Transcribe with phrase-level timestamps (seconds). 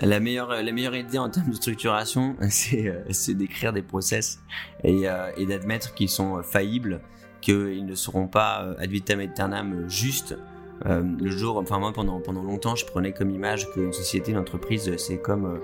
[0.00, 4.40] La meilleure, la meilleure idée en termes de structuration, c'est, c'est d'écrire des process
[4.84, 5.04] et,
[5.36, 7.00] et d'admettre qu'ils sont faillibles,
[7.40, 10.36] qu'ils ne seront pas ad vitam aeternam justes.
[10.86, 14.38] Euh, le jour, enfin moi pendant pendant longtemps, je prenais comme image qu'une société, une
[14.38, 15.58] entreprise, c'est comme euh,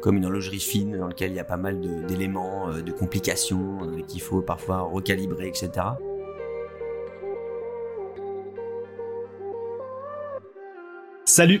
[0.00, 3.78] comme une horlogerie fine dans laquelle il y a pas mal d'éléments, de, de, complications
[3.82, 5.70] euh, qu'il faut parfois recalibrer, etc.
[11.24, 11.60] Salut,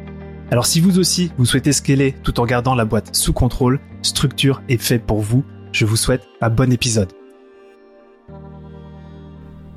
[0.51, 4.61] Alors si vous aussi, vous souhaitez scaler tout en gardant la boîte sous contrôle, Structure
[4.67, 5.45] est fait pour vous.
[5.71, 7.20] Je vous souhaite un bon épisode.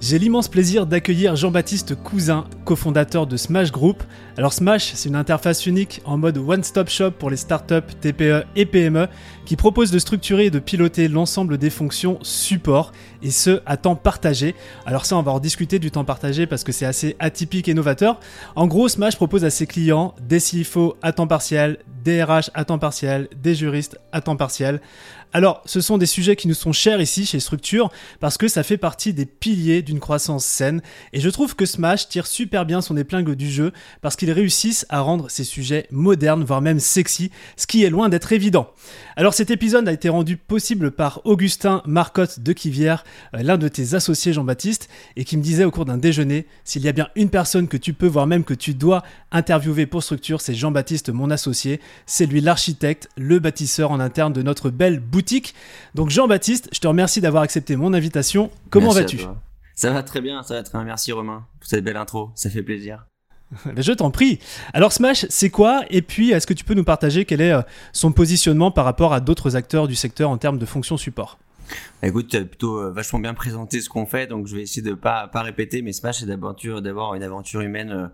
[0.07, 4.03] J'ai l'immense plaisir d'accueillir Jean-Baptiste Cousin, cofondateur de Smash Group.
[4.37, 8.67] Alors Smash, c'est une interface unique en mode one-stop shop pour les startups, TPE et
[8.67, 9.09] PME
[9.47, 13.97] qui propose de structurer et de piloter l'ensemble des fonctions support et ce à temps
[13.97, 14.55] partagé.
[14.85, 17.75] Alors ça, on va en discuter du temps partagé parce que c'est assez atypique et
[17.75, 18.21] novateur.
[18.57, 22.67] En gros, Smash propose à ses clients des CFO à temps partiel, des RH à
[22.67, 24.83] temps partiel, des juristes à temps partiel.
[25.37, 27.91] Alors, ce sont des sujets qui nous sont chers ici chez Structure
[28.21, 30.81] parce que ça fait partie des piliers d'une croissance saine
[31.13, 34.87] et je trouve que Smash tire super bien son épingle du jeu parce qu'ils réussissent
[34.91, 38.71] à rendre ces sujets modernes, voire même sexy, ce qui est loin d'être évident.
[39.17, 43.03] Alors cet épisode a été rendu possible par Augustin Marcotte de Kivière,
[43.35, 46.83] euh, l'un de tes associés Jean-Baptiste, et qui me disait au cours d'un déjeuner, s'il
[46.83, 50.05] y a bien une personne que tu peux, voire même que tu dois interviewer pour
[50.05, 51.81] Structure, c'est Jean-Baptiste, mon associé.
[52.07, 55.24] C'est lui l'architecte, le bâtisseur en interne de notre belle boutique
[55.95, 58.51] donc Jean-Baptiste, je te remercie d'avoir accepté mon invitation.
[58.71, 59.19] Comment vas-tu?
[59.75, 60.85] Ça va très bien, ça va très bien.
[60.85, 63.07] Merci Romain pour cette belle intro, ça fait plaisir.
[63.67, 64.41] Ben, je t'en prie.
[64.73, 65.85] Alors Smash, c'est quoi?
[65.91, 67.63] Et puis, est-ce que tu peux nous partager quel est euh,
[67.93, 71.39] son positionnement par rapport à d'autres acteurs du secteur en termes de fonction support?
[72.03, 74.83] Écoute, tu as plutôt euh, vachement bien présenté ce qu'on fait, donc je vais essayer
[74.83, 75.83] de pas pas répéter.
[75.83, 78.07] Mais Smash, c'est d'abord une aventure humaine euh,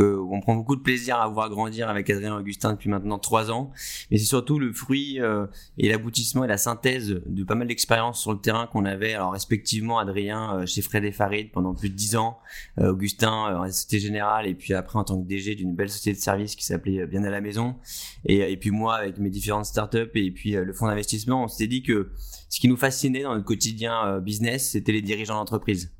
[0.00, 3.70] on prend beaucoup de plaisir à voir grandir avec Adrien Augustin depuis maintenant trois ans.
[4.10, 5.46] Mais c'est surtout le fruit euh,
[5.78, 9.14] et l'aboutissement et la synthèse de pas mal d'expériences sur le terrain qu'on avait.
[9.14, 12.38] Alors respectivement, Adrien chez Fred et Farid pendant plus de dix ans,
[12.78, 16.22] Augustin en Société Générale et puis après en tant que DG d'une belle société de
[16.22, 17.76] service qui s'appelait Bien à la maison.
[18.24, 21.82] Et, puis moi avec mes différentes startups et puis le fonds d'investissement, on s'était dit
[21.82, 22.10] que
[22.50, 25.92] ce qui nous fascinait dans notre quotidien euh, business, c'était les dirigeants d'entreprise.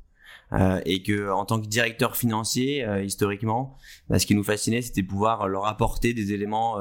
[0.53, 3.77] Euh, et que en tant que directeur financier euh, historiquement
[4.09, 6.79] bah, ce qui nous fascinait c'était pouvoir leur apporter des éléments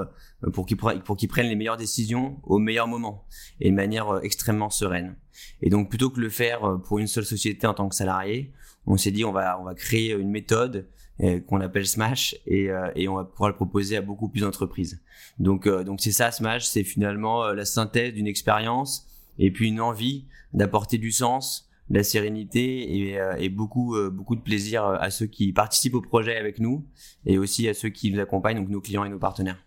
[0.53, 3.28] pour qu'ils pour qu'ils prennent les meilleures décisions au meilleur moment
[3.60, 5.14] et de manière extrêmement sereine.
[5.62, 8.53] Et donc plutôt que le faire pour une seule société en tant que salarié
[8.86, 10.88] on s'est dit on va créer une méthode
[11.47, 15.00] qu'on appelle Smash et, et on va pouvoir le proposer à beaucoup plus d'entreprises.
[15.38, 19.06] Donc donc c'est ça Smash c'est finalement la synthèse d'une expérience
[19.38, 24.41] et puis une envie d'apporter du sens, la sérénité et, euh, beaucoup euh, beaucoup de
[24.41, 26.87] plaisir à ceux qui participent au projet avec nous
[27.27, 29.65] et aussi à ceux qui nous accompagnent, donc nos clients et nos partenaires.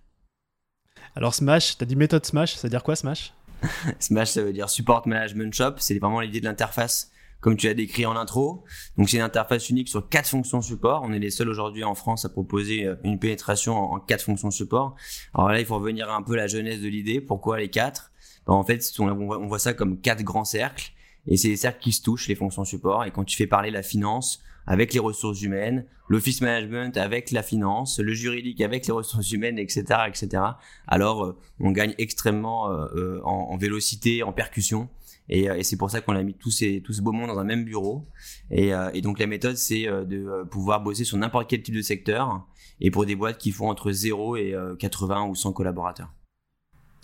[1.16, 3.34] Alors Smash, tu as dit méthode Smash, ça veut dire quoi Smash?
[4.00, 7.12] Smash, ça veut dire Support Management Shop, c'est vraiment l'idée de l'interface
[7.44, 8.64] comme tu as décrit en intro.
[8.98, 11.04] Donc c'est une interface unique sur quatre fonctions support.
[11.04, 14.50] On est les seuls aujourd'hui en France à proposer euh, une pénétration en quatre fonctions
[14.50, 14.96] support.
[15.34, 17.20] Alors là, il faut revenir un peu à la jeunesse de l'idée.
[17.20, 18.12] Pourquoi les quatre?
[18.48, 20.94] Bah, en fait, on voit ça comme quatre grands cercles.
[21.28, 23.06] Et c'est des cercles qui se touchent, les fonctions support.
[23.06, 27.44] Et quand tu fais parler la finance avec les ressources humaines, l'office management avec la
[27.44, 30.44] finance, le juridique avec les ressources humaines, etc., etc.
[30.88, 34.90] Alors, euh, on gagne extrêmement euh, euh, en, vélocité, en percussion.
[35.30, 37.46] Et, c'est pour ça qu'on a mis tous ces, tout ce beau monde dans un
[37.46, 38.06] même bureau.
[38.52, 42.46] Et, et donc, la méthode, c'est de pouvoir bosser sur n'importe quel type de secteur
[42.82, 46.12] et pour des boîtes qui font entre 0 et 80 ou 100 collaborateurs.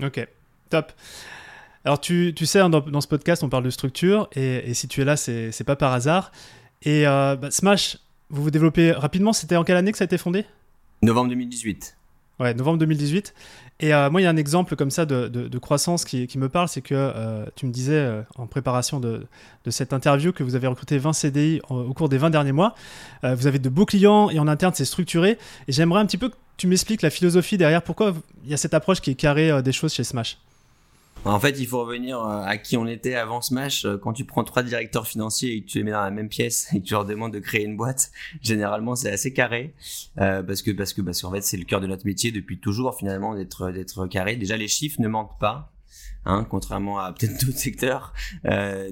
[0.04, 0.28] Ok.
[0.70, 0.92] Top.
[1.86, 5.02] Alors, tu, tu sais, hein, dans, ce podcast, on parle de structure, et, si tu
[5.02, 6.32] es là, c'est pas par hasard.
[6.84, 7.98] Et euh, bah, Smash,
[8.30, 10.46] vous vous développez rapidement, c'était en quelle année que ça a été fondé?
[11.02, 11.96] Novembre 2018.
[12.40, 13.34] Ouais, novembre 2018.
[13.82, 16.38] Et euh, moi, il y a un exemple comme ça de, de, croissance qui, qui,
[16.38, 19.26] me parle, c'est que euh, tu me disais en préparation de,
[19.64, 22.76] de, cette interview que vous avez recruté 20 CDI au cours des 20 derniers mois.
[23.24, 25.38] vous avez de beaux clients et en interne, c'est structuré.
[25.68, 28.14] Et j'aimerais un petit peu que tu m'expliques la philosophie derrière, pourquoi
[28.44, 30.38] il y a cette approche qui est carrée des choses chez Smash?
[31.26, 33.84] En fait, il faut revenir euh, à qui on était avant Smash.
[33.84, 36.30] Euh, quand tu prends trois directeurs financiers et que tu les mets dans la même
[36.30, 38.12] pièce et que tu leur demandes de créer une boîte,
[38.42, 39.74] généralement c'est assez carré
[40.20, 42.60] euh, parce que parce que parce qu'en fait c'est le cœur de notre métier depuis
[42.60, 44.38] toujours finalement d'être d'être carré.
[44.38, 45.74] Déjà les chiffres ne mentent pas.
[46.26, 48.14] Hein, contrairement à peut-être d'autres secteurs,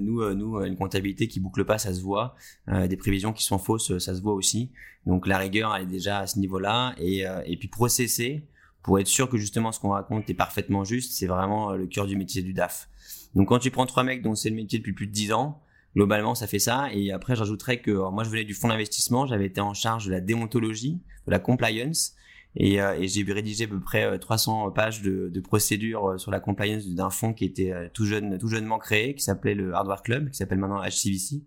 [0.00, 2.34] nous, nous, une comptabilité qui boucle pas, ça se voit.
[2.66, 4.70] des prévisions qui sont fausses, ça se voit aussi.
[5.06, 6.94] Donc la rigueur, elle est déjà à ce niveau-là.
[6.98, 8.46] Et, et puis processer
[8.88, 12.06] pour être sûr que justement ce qu'on raconte est parfaitement juste, c'est vraiment le cœur
[12.06, 12.88] du métier du DAF.
[13.34, 15.60] Donc quand tu prends trois mecs dont c'est le métier depuis plus de dix ans,
[15.94, 16.88] globalement ça fait ça.
[16.94, 20.10] Et après j'ajouterais que moi je venais du fonds d'investissement, j'avais été en charge de
[20.10, 22.14] la déontologie, de la compliance
[22.56, 26.18] et, euh, et j'ai rédigé à peu près 300 euh, pages de, de procédures euh,
[26.18, 29.74] sur la compliance d'un fonds qui était tout jeune, tout jeunement créé, qui s'appelait le
[29.74, 31.44] Hardware Club, qui s'appelle maintenant HCVC.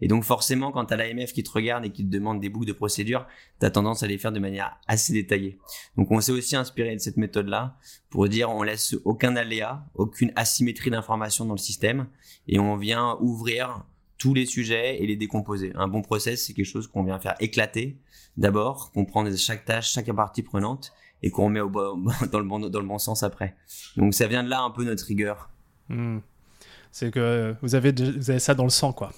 [0.00, 2.66] Et donc forcément, quand t'as l'AMF qui te regarde et qui te demande des boucles
[2.66, 3.26] de procédures,
[3.58, 5.58] t'as tendance à les faire de manière assez détaillée.
[5.96, 7.76] Donc on s'est aussi inspiré de cette méthode-là
[8.10, 12.06] pour dire on laisse aucun aléa, aucune asymétrie d'information dans le système
[12.48, 13.84] et on vient ouvrir
[14.18, 15.72] tous les sujets et les décomposer.
[15.74, 17.98] Un bon process, c'est quelque chose qu'on vient faire éclater
[18.36, 20.92] d'abord, qu'on prend chaque tâche, chaque partie prenante
[21.22, 21.70] et qu'on met au
[22.32, 23.56] dans, le bon, dans le bon sens après.
[23.96, 25.50] Donc ça vient de là un peu notre rigueur.
[25.88, 26.18] Hmm.
[26.90, 29.12] C'est que vous avez, vous avez ça dans le sang, quoi.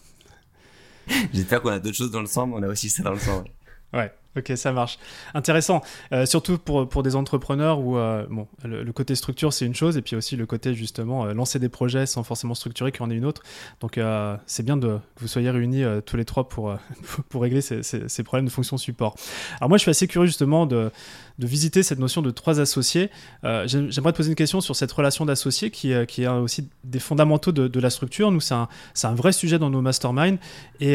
[1.32, 3.18] J'espère qu'on a d'autres choses dans le sang, mais on a aussi ça dans le
[3.18, 3.44] sang.
[3.92, 4.12] ouais.
[4.38, 4.98] Ok, ça marche.
[5.34, 5.82] Intéressant.
[6.12, 9.96] Euh, surtout pour, pour des entrepreneurs où euh, bon, le, côté structure, c'est une chose,
[9.96, 13.10] et puis aussi le côté justement euh, lancer des projets sans forcément structurer qui en
[13.10, 13.42] est une autre.
[13.80, 13.98] Donc
[14.46, 16.76] c'est bien de, que vous soyez réunis tous les trois pour,
[17.28, 19.16] pour régler ces, problèmes de fonction support.
[19.60, 20.90] Alors moi, je suis assez curieux justement de,
[21.38, 23.10] de visiter cette notion de trois associés.
[23.42, 27.52] J'aimerais te poser une question sur cette relation d'associés qui, qui est aussi des fondamentaux
[27.52, 28.30] de, de la structure.
[28.30, 28.68] Nous, c'est un,
[29.02, 30.38] un, vrai sujet dans nos masterminds,
[30.80, 30.94] et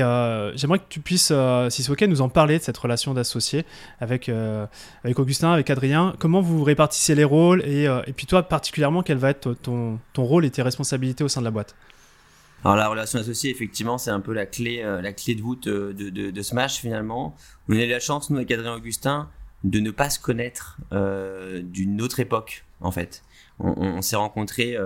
[0.55, 1.33] j'aimerais que tu puisses,
[1.69, 3.65] si c'est ok, nous en parler de cette relation d'associés associé
[3.99, 4.65] avec, euh,
[5.03, 6.13] avec Augustin, avec Adrien.
[6.19, 10.45] Comment vous répartissez les rôles et, euh, puis toi particulièrement, quel va être ton, rôle
[10.45, 11.75] et tes responsabilités au sein de la boîte?
[12.63, 15.67] Alors la relation associée, effectivement, c'est un peu la clé, euh, la clé de voûte
[15.67, 17.35] de, Smash finalement.
[17.67, 19.29] On a eu la chance, nous, avec Adrien Augustin,
[19.63, 23.23] de ne pas se connaître d'une autre époque, en fait.
[23.59, 24.77] On s'est rencontrés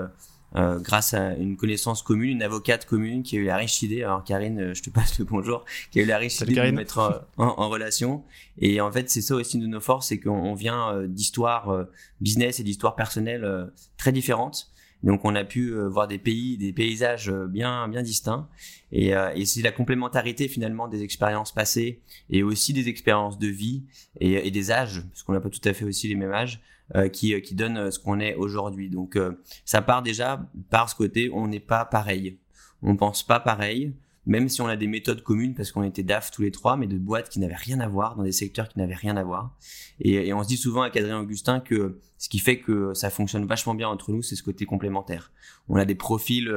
[0.57, 4.03] euh, grâce à une connaissance commune, une avocate commune qui a eu la riche idée,
[4.03, 6.61] alors Karine, euh, je te passe le bonjour, qui a eu la riche idée de
[6.61, 8.23] nous mettre euh, en, relation.
[8.57, 11.85] Et en fait, c'est ça aussi de nos forces, c'est qu'on vient d'histoires
[12.21, 14.71] business et d'histoires personnelles très différentes.
[15.03, 18.47] Donc on a pu voir des pays, des paysages bien bien distincts,
[18.91, 22.01] et, et c'est la complémentarité finalement des expériences passées
[22.31, 23.83] et aussi des expériences de vie
[24.19, 26.61] et, et des âges, parce qu'on n'a pas tout à fait aussi les mêmes âges,
[26.95, 28.89] euh, qui, euh, qui donne euh, ce qu'on est aujourd'hui.
[28.89, 29.19] Donc
[29.65, 32.39] ça part déjà par ce côté, on n'est pas pareil.
[32.81, 33.93] On pense pas pareil,
[34.25, 36.87] même si on a des méthodes communes parce qu'on était DAF tous les trois, mais
[36.87, 39.57] de boîtes qui n'avaient rien à voir, dans des secteurs qui n'avaient rien à voir.
[39.99, 43.09] Et, et, on se dit souvent avec Adrien Augustin que ce qui fait que ça
[43.09, 45.33] fonctionne vachement bien entre nous, c'est ce côté complémentaire.
[45.67, 46.47] On a des profils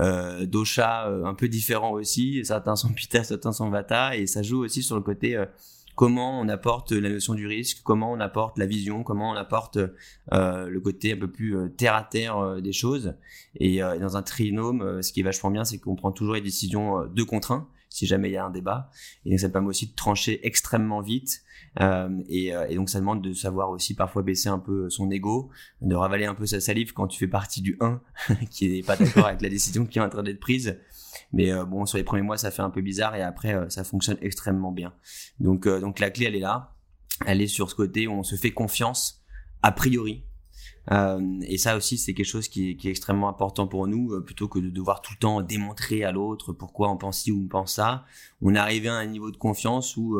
[0.00, 4.64] euh, d'Ocha un peu différents aussi, certains sont Pita, certains sont Vata, et ça joue
[4.64, 5.44] aussi sur le côté
[5.98, 9.78] comment on apporte la notion du risque, comment on apporte la vision, comment on apporte
[10.32, 13.14] euh, le côté un peu plus euh, terre à terre euh, des choses.
[13.56, 17.04] Et dans un trinôme, ce qui est vachement bien, c'est qu'on prend toujours les décisions
[17.12, 17.68] de contraint
[17.98, 18.90] si jamais il y a un débat.
[19.24, 21.42] Et donc ça permet aussi de trancher extrêmement vite.
[22.28, 25.50] Et, et, donc ça demande de savoir aussi parfois baisser un peu son ego,
[25.80, 28.00] de ravaler un peu sa salive quand tu fais partie du 1
[28.50, 30.76] qui n'est pas d'accord avec la décision qui est en train d'être prise
[31.32, 33.68] mais euh, bon, sur les premiers mois, ça fait un peu bizarre et après, euh,
[33.68, 34.94] ça fonctionne extrêmement bien.
[35.40, 36.74] Donc, euh, donc la clé, elle est là.
[37.26, 39.24] Elle est sur ce côté où on se fait confiance
[39.62, 40.24] a priori.
[40.90, 44.70] Et ça aussi, c'est quelque chose qui est, extrêmement important pour nous, plutôt que de
[44.70, 48.06] devoir tout le temps démontrer à l'autre pourquoi on pense ci ou on pense ça.
[48.40, 50.18] On est arrivé à un niveau de confiance où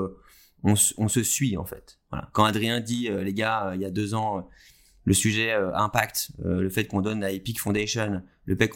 [0.63, 1.99] on, on, se suit en fait.
[2.33, 4.47] Quand Adrien dit, les gars, il y a deux ans,
[5.05, 8.69] le sujet impact, le fait qu'on donne à Epic Foundation, le fait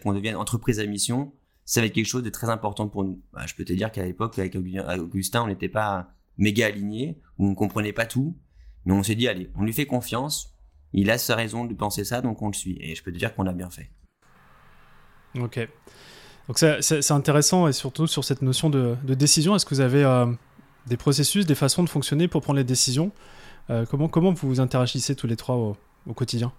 [0.00, 1.32] qu'on devienne entreprise à mission,
[1.66, 3.20] ça va être quelque chose de très important pour nous.
[3.32, 7.48] Bah, je peux te dire qu'à l'époque, avec Augustin, on n'était pas méga alignés, ou
[7.48, 8.38] on comprenait pas tout,
[8.84, 10.55] mais on s'est dit, allez, on lui fait confiance,
[10.92, 12.78] il a sa raison de penser ça, donc on le suit.
[12.80, 13.90] Et je peux te dire qu'on a bien fait.
[15.38, 15.68] Ok.
[16.48, 20.26] Donc c'est intéressant, et surtout sur cette notion de, décision, est-ce que vous avez euh,
[20.86, 23.10] des processus, des façons de fonctionner pour prendre les décisions?
[23.68, 26.52] Euh, comment, comment vous interagissez tous les trois au quotidien?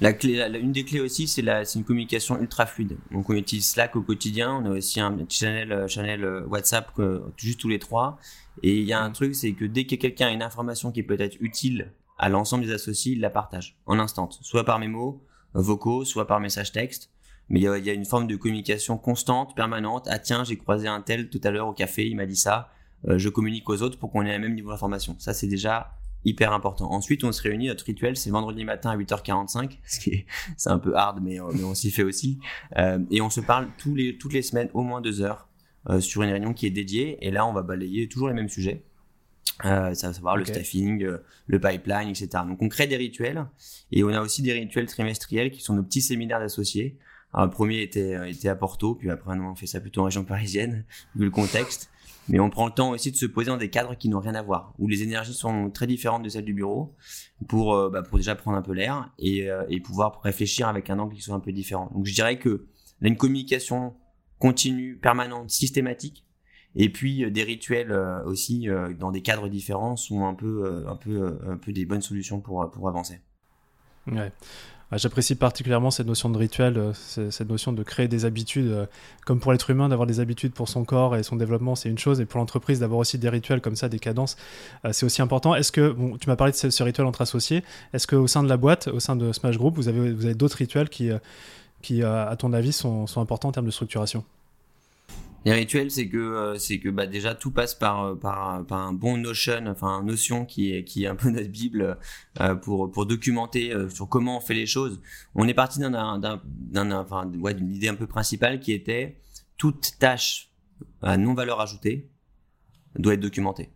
[0.00, 1.42] La clé, une des clés aussi, c'est
[1.74, 2.96] une communication ultra fluide.
[3.10, 6.92] Donc on utilise Slack au quotidien, on a aussi un channel, euh, channel WhatsApp
[7.36, 8.18] juste tous les trois.
[8.62, 11.02] Et il y a un truc, c'est que dès que quelqu'un a une information qui
[11.02, 11.90] peut être utile
[12.22, 15.24] à l'ensemble des associés, il la partage en instant, soit par mémo,
[15.54, 17.10] vocaux, soit par message texte.
[17.48, 20.06] Mais il y, a, une forme de communication constante, permanente.
[20.08, 22.70] Ah tiens, j'ai croisé un tel tout à l'heure au café, il m'a dit ça.
[23.08, 25.16] Euh, je communique aux autres pour qu'on ait le même niveau d'information.
[25.18, 25.90] Ça, c'est déjà
[26.24, 26.92] hyper important.
[26.92, 30.26] Ensuite, on se réunit, notre rituel, c'est vendredi matin à 8h45, ce qui est,
[30.56, 32.38] c'est un peu hard, mais, mais on s'y fait aussi.
[32.78, 35.48] Euh, et on se parle tous les, toutes les semaines, au moins deux heures,
[35.90, 37.18] euh, sur une réunion qui est dédiée.
[37.20, 38.84] Et là, on va balayer toujours les mêmes sujets.
[39.64, 42.28] Euh, ça va savoir le staffing, euh, le pipeline, etc.
[42.46, 43.46] Donc on crée des rituels
[43.90, 46.98] et on a aussi des rituels trimestriels qui sont nos petits séminaires d'associés.
[47.32, 50.04] Alors, le premier était, euh, était à Porto, puis après on fait ça plutôt en
[50.04, 50.84] région parisienne,
[51.16, 51.90] vu le contexte.
[52.28, 54.36] Mais on prend le temps aussi de se poser dans des cadres qui n'ont rien
[54.36, 56.94] à voir, où les énergies sont très différentes de celles du bureau,
[57.48, 61.16] pour, bah, pour déjà prendre un peu l'air et, et pouvoir réfléchir avec un angle
[61.16, 61.90] qui soit un peu différent.
[61.92, 62.68] Donc je dirais que
[63.02, 63.96] a une communication
[64.38, 66.24] continue, permanente, systématique,
[66.74, 70.84] et puis euh, des rituels euh, aussi euh, dans des cadres différents sont un peu,
[70.88, 73.20] un peu, un peu des bonnes solutions pour, pour avancer.
[74.06, 74.32] Ouais.
[74.94, 78.86] J'apprécie particulièrement cette notion de rituel, cette notion de créer des habitudes,
[79.24, 81.96] comme pour l'être humain, d'avoir des habitudes pour son corps et son développement, c'est une
[81.96, 84.36] chose, et pour l'entreprise, d'avoir aussi des rituels comme ça, des cadences,
[84.90, 85.54] c'est aussi important.
[85.54, 87.64] Est-ce que, bon, tu m'as parlé de ce, rituel entre associés,
[87.94, 90.34] est-ce qu'au sein de la boîte, au sein de Smash Group, vous avez, vous avez
[90.34, 91.08] d'autres rituels qui,
[91.80, 94.26] qui à ton avis, sont, sont importants en termes de structuration?
[95.44, 98.78] Les rituels, c'est que euh, c'est que bah déjà tout passe par euh, par, par
[98.78, 101.98] un bon notion, enfin un notion qui est qui est un peu notre bible
[102.40, 105.00] euh, pour pour documenter sur comment on fait les choses.
[105.34, 109.18] On est parti d'une idée un peu principale qui était
[109.56, 110.50] toute tâche
[111.02, 112.08] à non valeur ajoutée
[112.98, 113.70] doit être documentée.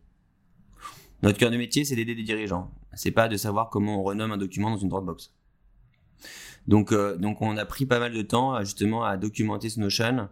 [1.23, 2.71] Notre cœur de métier, c'est d'aider des dirigeants.
[2.95, 5.33] C'est pas de savoir comment on renomme un document dans une Dropbox.
[6.69, 10.27] Donc donc on a pris pas mal de temps justement à documenter ce notion euh,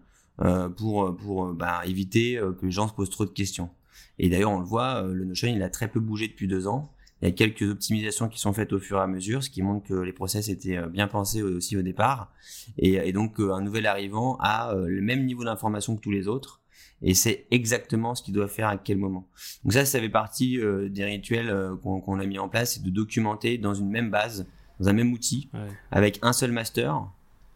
[0.76, 3.70] pour, pour bah, éviter euh, que les gens se posent trop de questions.
[4.18, 6.66] Et d'ailleurs, on le voit, euh, le Notion, il a très peu bougé depuis deux
[6.66, 6.90] ans.
[7.22, 9.62] Il y a quelques optimisations qui sont faites au fur et à mesure, ce qui
[9.62, 12.32] montre que les process étaient bien pensés aussi au départ.
[12.76, 16.60] Et, et donc, un nouvel arrivant a le même niveau d'information que tous les autres.
[17.00, 19.26] Et c'est exactement ce qu'il doit faire à quel moment.
[19.62, 20.58] Donc ça, ça fait partie
[20.90, 24.46] des rituels qu'on a mis en place, c'est de documenter dans une même base,
[24.78, 25.48] dans un même outil,
[25.92, 27.06] avec un seul master,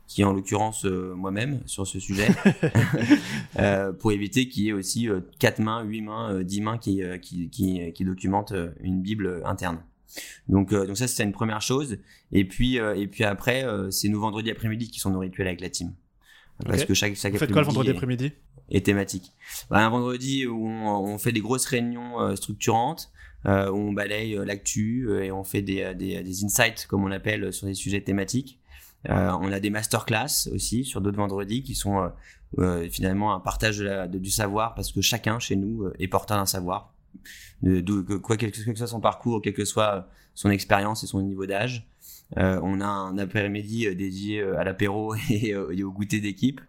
[0.08, 2.28] qui est en l'occurrence euh, moi-même sur ce sujet,
[3.58, 7.02] euh, pour éviter qu'il y ait aussi euh, 4 mains, 8 mains, 10 mains qui,
[7.20, 9.80] qui, qui, qui, documentent une Bible interne.
[10.48, 11.98] Donc, donc ça, c'est une première chose.
[12.32, 15.68] Et puis, et puis après, c'est nos vendredis après-midi qui sont nos rituels avec la
[15.68, 15.92] team.
[16.64, 18.32] Parce que chaque, chaque Vous faites quoi le vendredi après-midi
[18.70, 19.32] est thématique.
[19.70, 23.12] Bah, un vendredi où on, on, fait des grosses réunions structurantes,
[23.44, 27.66] où on balaye l'actu et on fait des, des, des, insights, comme on appelle, sur
[27.66, 28.58] des sujets thématiques.
[29.08, 32.08] Euh, on a des masterclass aussi sur d'autres vendredis qui sont euh,
[32.58, 36.94] euh, finalement un partage du savoir parce que chacun chez nous est porteur d'un savoir.
[37.62, 37.80] De,
[38.18, 41.88] quoi quel que soit son parcours, quelle que soit son expérience et son niveau d'âge.
[42.36, 46.60] on a un après-midi dédié à l'apéro et, au goûter d'équipe.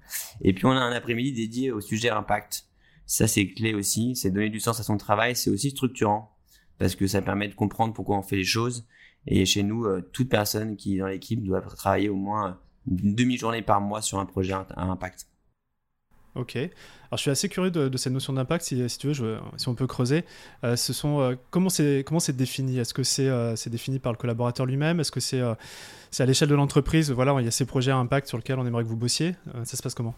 [0.41, 2.65] Et puis on a un après-midi dédié au sujet impact.
[3.05, 6.35] Ça c'est clé aussi, c'est donner du sens à son travail, c'est aussi structurant
[6.77, 8.85] parce que ça permet de comprendre pourquoi on fait les choses
[9.29, 12.57] et chez nous, euh, toute personne qui est dans l'équipe doit travailler au moins
[12.89, 15.27] une demi-journée par mois sur un projet à impact.
[16.35, 16.55] Ok.
[16.55, 19.87] Alors je suis assez curieux de, cette notion d'impact, si, tu veux, si on peut
[19.87, 20.23] creuser.
[20.63, 22.79] Euh, ce sont, euh, comment c'est défini?
[22.79, 24.99] Est-ce que c'est c'est défini par le collaborateur lui-même?
[24.99, 25.41] Est-ce que c'est
[26.11, 27.11] c'est à l'échelle de l'entreprise?
[27.11, 29.35] Voilà, il y a ces projets à impact sur lesquels on aimerait que vous bossiez.
[29.63, 30.15] ça se passe comment?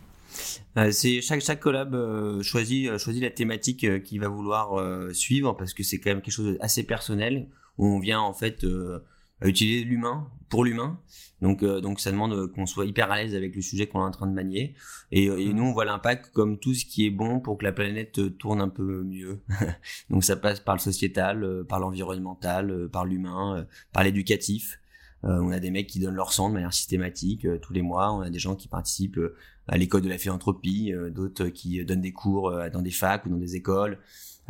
[0.91, 5.99] C'est chaque chaque collab choisit choisit la thématique qu'il va vouloir suivre parce que c'est
[5.99, 7.47] quand même quelque chose d'assez personnel
[7.81, 8.99] où on vient en fait euh,
[9.43, 10.99] utiliser l'humain pour l'humain.
[11.41, 14.05] Donc, euh, donc ça demande qu'on soit hyper à l'aise avec le sujet qu'on est
[14.05, 14.75] en train de manier.
[15.11, 17.71] Et, et, nous, on voit l'impact comme tout ce qui est bon pour que la
[17.71, 19.41] planète tourne un peu mieux.
[20.11, 24.79] donc ça passe par le sociétal, euh, par l'environnemental, par l'humain, par l'éducatif.
[25.23, 28.13] on a des mecs qui donnent leur sang de manière systématique tous les mois.
[28.13, 29.19] On a des gens qui participent
[29.67, 33.37] à l'école de la philanthropie, d'autres qui donnent des cours dans des facs ou dans
[33.37, 33.97] des écoles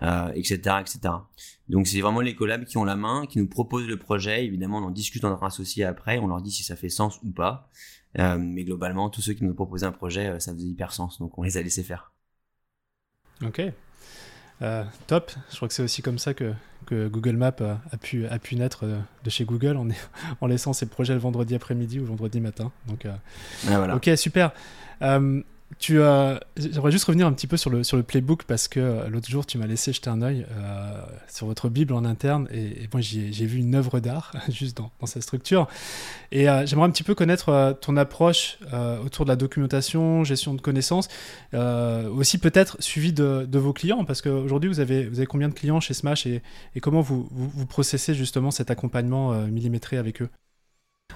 [0.01, 0.60] euh, etc.
[1.69, 4.45] Donc c'est vraiment les collabs qui ont la main, qui nous proposent le projet.
[4.45, 7.31] Évidemment, on en discute entre associés après, on leur dit si ça fait sens ou
[7.31, 7.69] pas.
[8.19, 11.19] Euh, mais globalement, tous ceux qui nous proposaient un projet, euh, ça faisait hyper sens,
[11.19, 12.12] donc on les a laissés faire.
[13.45, 13.62] Ok.
[15.07, 15.31] top.
[15.50, 16.53] Je crois que c'est aussi comme ça que,
[16.88, 18.86] que Google Maps a, pu, a pu naître
[19.24, 19.88] de chez Google en,
[20.41, 22.71] en laissant ses projets le vendredi après-midi ou vendredi matin.
[22.88, 23.19] Donc, ah,
[23.65, 23.95] voilà.
[23.95, 24.51] Ok, super.
[25.79, 25.99] Tu
[26.57, 29.29] J'aimerais juste revenir un petit peu sur le, sur le playbook parce que euh, l'autre
[29.29, 33.01] jour, tu m'as laissé jeter un œil euh, sur votre Bible en interne et, moi,
[33.01, 35.67] j'ai vu une œuvre d'art juste dans, dans, sa structure.
[36.31, 38.59] Et euh, j'aimerais un petit peu connaître ton approche
[39.03, 41.07] autour de la documentation, gestion de connaissances,
[41.53, 45.53] aussi peut-être suivi de, de, vos clients parce qu'aujourd'hui, vous avez, vous avez combien de
[45.53, 46.41] clients chez Smash et,
[46.75, 50.29] et comment vous, vous, vous, processez justement cet accompagnement millimétré avec eux?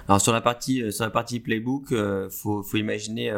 [0.08, 3.32] Alors, sur la partie, sur la partie playbook, il faut, faut imaginer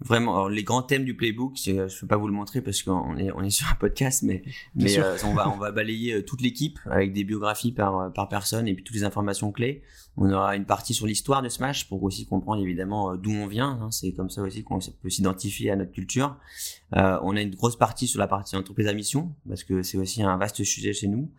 [0.00, 3.16] vraiment les grands thèmes du playbook je ne peux pas vous le montrer parce qu'on
[3.16, 4.42] est on est sur un podcast mais
[4.74, 8.10] mais euh, on va on va balayer euh, toute l'équipe avec des biographies par euh,
[8.10, 9.82] par personne et puis toutes les informations clés.
[10.20, 13.78] On aura une partie sur l'histoire de Smash pour aussi comprendre évidemment d'où on vient
[13.80, 13.90] hein.
[13.92, 16.36] c'est comme ça aussi qu'on peut s'identifier à notre culture.
[16.96, 19.98] Euh, on a une grosse partie sur la partie entreprise à mission parce que c'est
[19.98, 21.30] aussi un vaste sujet chez nous.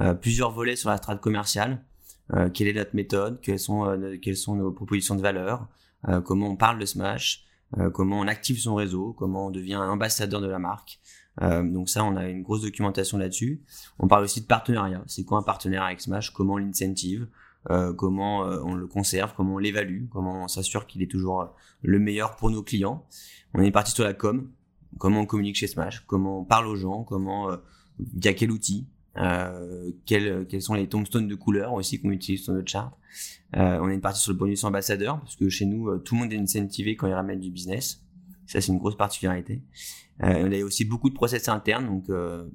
[0.00, 1.84] Euh, plusieurs volets sur la strate commerciale.
[2.54, 3.40] Quelle est notre méthode?
[3.42, 5.68] Quelles sont quelles sont nos propositions de valeur?
[6.24, 7.44] Comment on parle de Smash?
[7.78, 11.00] Euh, comment on active son réseau, comment on devient un ambassadeur de la marque.
[11.40, 13.62] Euh, donc ça, on a une grosse documentation là-dessus.
[13.98, 15.02] On parle aussi de partenariat.
[15.06, 16.30] C'est quoi un partenaire avec Smash?
[16.30, 17.28] Comment on l'incentive?
[17.70, 19.32] Euh, Comment on le conserve?
[19.36, 20.06] Comment on l'évalue?
[20.10, 23.06] Comment on s'assure qu'il est toujours le meilleur pour nos clients?
[23.54, 24.50] On est parti sur la com.
[24.98, 26.04] Comment on communique chez Smash?
[26.06, 27.04] Comment on parle aux gens?
[27.04, 27.56] Comment
[27.98, 28.86] via quel outil?
[29.14, 32.96] Quels, quels sont les tombstones de couleurs aussi qu'on utilise sur notre chart.
[33.56, 36.14] Euh, on a une partie sur le bonus ambassadeur, parce que chez nous, euh, tout
[36.14, 38.02] le monde est incentivé quand il ramène du business.
[38.46, 39.62] Ça, c'est une grosse particularité.
[40.22, 42.48] Euh, on a aussi beaucoup de process internes, donc euh,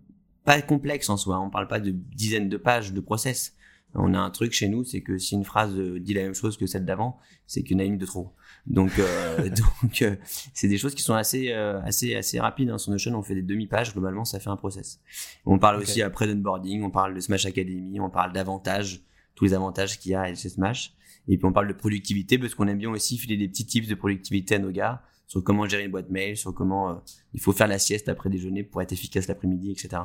[0.43, 1.39] pas complexe en soi.
[1.39, 3.53] On parle pas de dizaines de pages de process.
[3.93, 6.57] On a un truc chez nous, c'est que si une phrase dit la même chose
[6.57, 8.33] que celle d'avant, c'est qu'il y en a une de trop.
[8.69, 9.49] Donc, euh,
[9.81, 10.15] donc euh,
[10.53, 12.69] c'est des choses qui sont assez, euh, assez, assez rapides.
[12.69, 12.77] Hein.
[12.77, 13.93] Sur Notion, on fait des demi-pages.
[13.93, 14.99] Globalement, ça fait un process.
[15.45, 19.01] On parle aussi après d'onboarding, on parle de Smash Academy, on parle d'avantages,
[19.35, 20.93] tous les avantages qu'il y a chez Smash.
[21.29, 23.87] Et puis on parle de productivité parce qu'on aime bien aussi filer des petits tips
[23.87, 27.01] de productivité à nos gars sur comment gérer une boîte mail, sur comment
[27.33, 30.03] il faut faire la sieste après déjeuner pour être efficace l'après-midi, etc.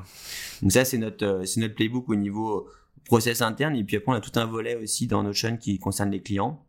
[0.62, 2.68] Donc ça, c'est notre, c'est notre playbook au niveau
[3.04, 3.76] process interne.
[3.76, 6.64] Et puis après, on a tout un volet aussi dans Notion qui concerne les clients.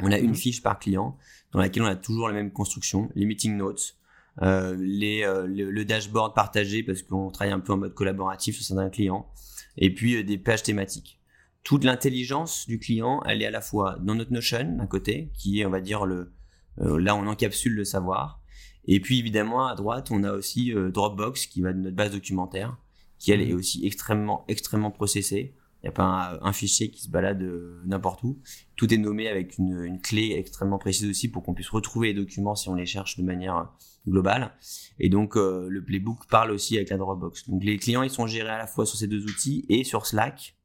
[0.00, 0.34] On a une mhm.
[0.34, 1.16] fiche par client
[1.52, 3.96] dans laquelle on a toujours la même construction, les meeting notes,
[4.42, 8.64] euh, les, euh, le, dashboard partagé parce qu'on travaille un peu en mode collaboratif sur
[8.64, 9.30] certains clients,
[9.76, 11.20] et puis euh, des pages thématiques.
[11.62, 15.60] Toute l'intelligence du client, elle est à la fois dans notre Notion d'un côté, qui
[15.60, 16.32] est, on va dire, le
[16.76, 18.40] là on encapsule le savoir,
[18.86, 22.76] et puis évidemment à droite on a aussi Dropbox qui va de notre base documentaire,
[23.20, 23.50] qui elle mhm.
[23.50, 25.54] est aussi extrêmement extrêmement processée
[25.84, 28.40] n'y a pas un, fichier qui se balade euh, n'importe où.
[28.76, 32.14] Tout est nommé avec une, une clé extrêmement précise aussi pour qu'on puisse retrouver les
[32.14, 33.64] documents si on les cherche de manière euh,
[34.08, 34.52] globale.
[34.98, 37.48] Et donc euh, le playbook parle aussi avec la Dropbox.
[37.48, 40.06] Donc les clients ils sont gérés à la fois sur ces deux outils et sur
[40.06, 40.56] Slack,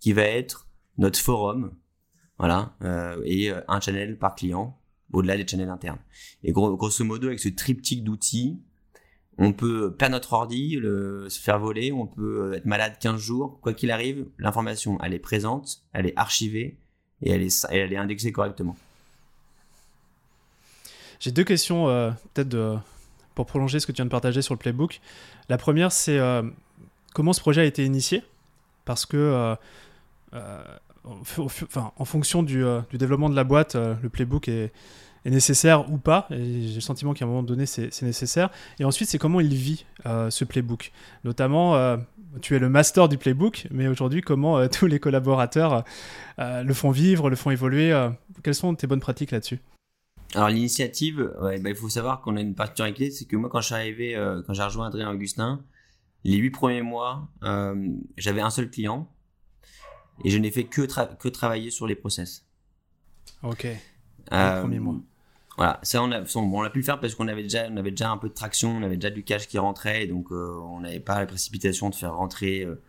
[0.00, 1.74] qui va être notre forum,
[2.38, 4.78] voilà, euh, et un channel par client
[5.12, 6.00] au-delà des channels internes.
[6.42, 8.62] Et grosso modo avec ce triptyque d'outils,
[9.38, 13.58] on peut perdre notre ordi, se faire voler, on peut être malade 15 jours.
[13.60, 16.76] Quoi qu'il arrive, l'information, elle est présente, elle est archivée
[17.22, 18.76] et elle est, indexée correctement.
[21.20, 22.80] J'ai deux questions, euh, peut-être
[23.34, 25.00] pour prolonger ce que tu viens de partager sur le playbook.
[25.48, 26.42] La première, c'est euh,
[27.14, 28.22] comment ce projet a été initié?
[28.84, 29.56] Parce que,
[30.34, 30.64] euh,
[31.04, 34.72] en fonction du, développement de la boîte, le playbook est
[35.24, 36.26] est nécessaire ou pas.
[36.30, 38.50] J'ai le sentiment qu'à un moment donné, c'est nécessaire.
[38.78, 40.92] Et ensuite, c'est comment il vit euh, ce playbook.
[41.24, 41.96] Notamment, euh,
[42.40, 45.84] tu es le master du playbook, mais aujourd'hui, comment euh, tous les collaborateurs
[46.38, 47.92] le font vivre, le font évoluer.
[48.42, 49.60] quelles sont tes bonnes pratiques là-dessus?
[50.34, 53.60] Alors l'initiative, ouais, bah, il faut savoir qu'on a une particularité, c'est que moi quand
[53.60, 54.14] je suis arrivé,
[54.46, 55.62] quand j'ai rejoint Adrien Augustin,
[56.24, 57.28] les huit premiers mois,
[58.16, 59.08] j'avais un seul client
[60.24, 60.82] et je n'ai fait que,
[61.14, 62.44] que travailler sur les process.
[63.42, 63.64] Ok.
[63.64, 63.78] Les
[64.30, 65.00] premiers mois.
[65.56, 67.90] Voilà, ça on a, on a pu le faire parce qu'on avait déjà, on avait
[67.90, 70.80] déjà un peu de traction, on avait déjà du cash qui rentrait, donc euh, on
[70.80, 72.80] n'avait pas la précipitation de faire rentrer euh,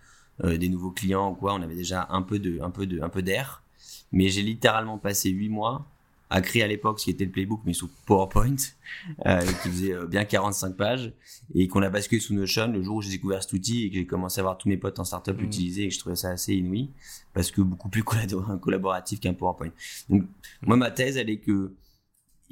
[0.43, 1.54] euh, des nouveaux clients ou quoi.
[1.54, 3.63] On avait déjà un peu de, un peu de, un peu d'air.
[4.12, 5.88] Mais j'ai littéralement passé huit mois
[6.30, 10.26] à créer à l'époque ce qui était le playbook, mais sous PowerPoint, qui faisait bien
[10.26, 11.13] 45 pages,
[11.54, 13.95] et qu'on a basculé sous Notion le jour où j'ai découvert cet outil et que
[13.95, 15.41] j'ai commencé à voir tous mes potes en startup mmh.
[15.41, 16.89] l'utiliser et que je trouvais ça assez inouï,
[17.34, 18.04] parce que beaucoup plus
[18.62, 19.71] collaboratif qu'un PowerPoint.
[20.10, 20.23] Donc,
[20.63, 21.71] moi, ma thèse, elle est que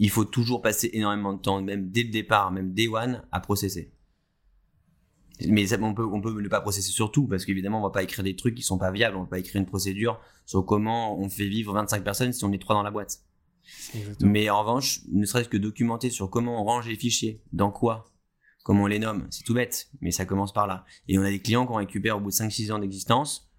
[0.01, 3.39] il faut toujours passer énormément de temps, même dès le départ, même day one, à
[3.39, 3.93] processer.
[5.47, 7.91] Mais ça, on peut, on peut ne pas processer sur tout, parce qu'évidemment, on va
[7.91, 9.15] pas écrire des trucs qui sont pas viables.
[9.15, 12.51] On va pas écrire une procédure sur comment on fait vivre 25 personnes si on
[12.51, 13.19] est trois dans la boîte.
[14.21, 18.11] Mais en revanche, ne serait-ce que documenter sur comment on range les fichiers, dans quoi,
[18.63, 20.83] comment on les nomme, c'est tout bête, mais ça commence par là.
[21.09, 23.51] Et on a des clients qu'on récupère au bout de 5-6 ans d'existence,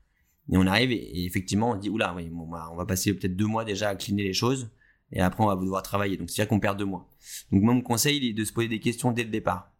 [0.52, 3.46] et on arrive et, effectivement on dit, oula, oui, bah, on va passer peut-être deux
[3.46, 4.70] mois déjà à cleaner les choses,
[5.12, 6.16] et après on va devoir travailler.
[6.16, 7.08] Donc c'est-à-dire qu'on perd deux mois.
[7.50, 9.70] Donc mon conseil est de se poser des questions dès le départ.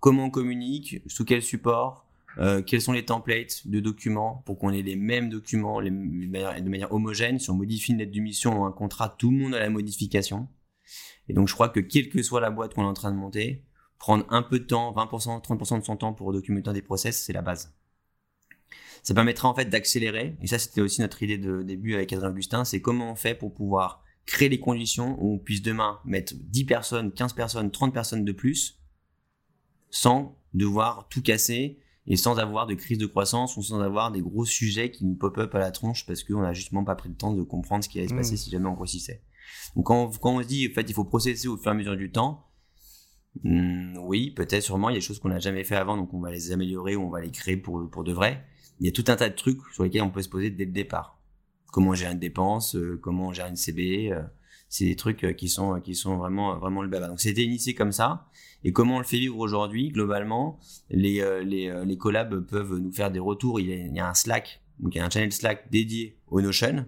[0.00, 2.06] Comment on communique Sous quel support
[2.38, 6.68] euh, Quels sont les templates de documents pour qu'on ait les mêmes documents les, de
[6.68, 9.54] manière homogène Si on modifie une lettre de mission ou un contrat, tout le monde
[9.54, 10.48] a la modification.
[11.28, 13.16] Et donc je crois que quelle que soit la boîte qu'on est en train de
[13.16, 13.64] monter,
[13.98, 17.32] prendre un peu de temps, 20%, 30% de son temps pour documenter des process, c'est
[17.32, 17.72] la base.
[19.04, 22.30] Ça permettra en fait d'accélérer, et ça c'était aussi notre idée de début avec Adrien
[22.30, 26.34] Augustin, c'est comment on fait pour pouvoir créer les conditions où on puisse demain mettre
[26.36, 28.78] 10 personnes, 15 personnes, 30 personnes de plus
[29.90, 34.20] sans devoir tout casser et sans avoir de crise de croissance ou sans avoir des
[34.20, 37.14] gros sujets qui nous pop-up à la tronche parce qu'on n'a justement pas pris le
[37.14, 38.38] temps de comprendre ce qui allait se passer mmh.
[38.38, 39.22] si jamais on grossissait.
[39.76, 41.74] Donc quand, quand, on se dit en fait il faut processer au fur et à
[41.74, 42.48] mesure du temps,
[43.44, 46.12] hmm, oui peut-être sûrement il y a des choses qu'on n'a jamais fait avant donc
[46.12, 48.44] on va les améliorer ou on va les créer pour, pour de vrai.
[48.80, 50.64] Il y a tout un tas de trucs sur lesquels on peut se poser dès
[50.64, 51.21] le départ.
[51.72, 54.22] Comment gérer une dépense, euh, comment gérer une CB, euh,
[54.68, 57.08] c'est des trucs euh, qui sont qui sont vraiment vraiment le baba.
[57.08, 58.28] Donc c'était initié comme ça.
[58.62, 63.10] Et comment on le fait vivre aujourd'hui Globalement, les les les collabs peuvent nous faire
[63.10, 63.58] des retours.
[63.58, 65.68] Il y a, il y a un Slack, donc il y a un channel Slack
[65.72, 66.86] dédié au Notion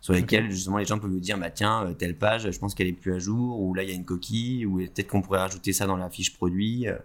[0.00, 2.74] sur lesquels justement les gens peuvent nous dire bah tiens euh, telle page je pense
[2.74, 5.22] qu'elle est plus à jour ou là il y a une coquille ou peut-être qu'on
[5.22, 6.98] pourrait rajouter ça dans la fiche produit euh.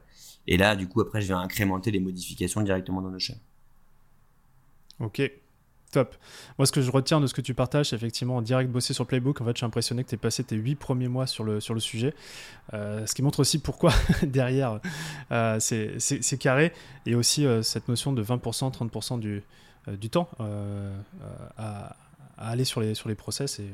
[0.48, 3.36] et là du coup après je vais incrémenter les modifications directement dans Notion.
[5.00, 5.22] Ok,
[5.94, 6.16] top.
[6.58, 8.94] Moi, ce que je retiens de ce que tu partages, c'est effectivement en direct bosser
[8.94, 9.40] sur Playbook.
[9.42, 11.60] En fait, je suis impressionné que tu aies passé tes 8 premiers mois sur le,
[11.60, 12.14] sur le sujet.
[12.74, 14.80] Euh, ce qui montre aussi pourquoi derrière
[15.60, 16.74] c'est carré.
[17.06, 19.44] Et aussi cette notion de 20%, 30% du,
[19.88, 20.30] du temps
[21.58, 21.96] à,
[22.38, 23.72] à aller sur les, sur les process et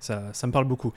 [0.00, 0.92] ça, me parle beaucoup.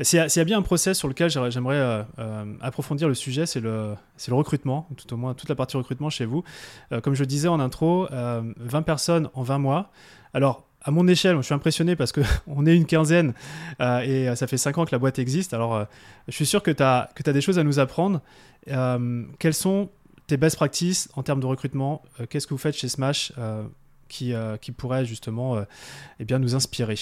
[0.00, 3.60] S'il y, a bien un process sur lequel j'aimerais euh, euh, approfondir le sujet, c'est
[3.60, 3.96] le,
[4.28, 6.44] recrutement, tout au moins toute la partie recrutement chez vous.
[6.92, 9.90] Euh, comme je disais en intro, 20 personnes en 20 mois.
[10.34, 13.34] Alors, à mon échelle, je suis impressionné parce qu'on est une quinzaine
[13.80, 15.54] et ça fait 5 ans que la boîte existe.
[15.54, 15.86] Alors,
[16.28, 18.20] je suis sûr que tu as, des choses à nous apprendre.
[18.66, 19.90] quelles sont
[20.26, 22.02] tes best practices en termes de recrutement?
[22.28, 23.32] Qu'est-ce que vous faites chez Smash
[24.08, 24.34] qui,
[24.76, 25.64] pourrait justement
[26.18, 26.98] eh nous inspirer?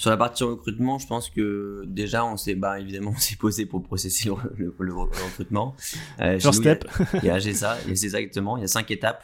[0.00, 3.66] Sur la partie recrutement, je pense que déjà, on s'est, bah, évidemment, on s'est posé
[3.66, 5.76] pour processer le, recrutement.
[6.20, 6.88] Euh, First step.
[7.22, 9.22] Il y a, il ça, il y a exactement, il y a cinq étapes.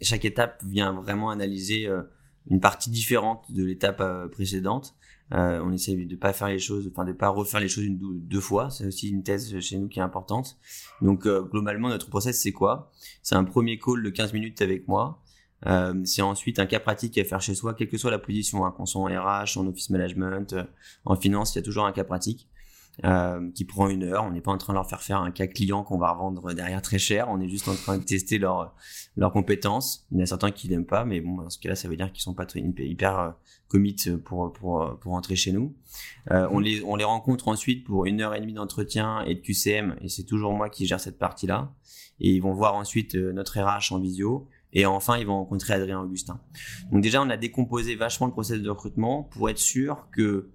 [0.00, 1.86] chaque étape vient vraiment analyser
[2.50, 4.94] une partie différente de l'étape précédente.
[5.30, 8.40] on essaie de pas faire les choses, enfin de pas refaire les choses une, deux
[8.40, 8.70] fois.
[8.70, 10.56] C'est aussi une thèse chez nous qui est importante.
[11.02, 12.90] Donc globalement, notre process c'est quoi?
[13.22, 15.21] C'est un premier call de 15 minutes avec moi
[15.66, 18.64] euh, c'est ensuite un cas pratique à faire chez soi, quelle que soit la position,
[18.64, 20.64] hein, qu'on soit en RH, en office management, euh,
[21.04, 22.48] en finance, il y a toujours un cas pratique
[23.04, 24.24] euh, qui prend une heure.
[24.24, 26.52] On n'est pas en train de leur faire faire un cas client qu'on va revendre
[26.52, 27.28] derrière très cher.
[27.30, 28.74] On est juste en train de tester leurs
[29.16, 30.06] leurs compétences.
[30.10, 31.96] Il y en a certains qui l'aiment pas, mais bon, dans ce cas-là, ça veut
[31.96, 33.30] dire qu'ils sont pas hyper euh,
[33.68, 35.74] commit pour pour pour entrer chez nous.
[36.30, 39.40] Euh, on les on les rencontre ensuite pour une heure et demie d'entretien et de
[39.40, 41.72] QCM, et c'est toujours moi qui gère cette partie-là.
[42.20, 46.00] Et ils vont voir ensuite notre RH en visio et enfin, ils vont rencontrer Adrien
[46.00, 46.40] Augustin.
[46.90, 50.50] Donc déjà, on a décomposé vachement le processus de recrutement pour être sûr que,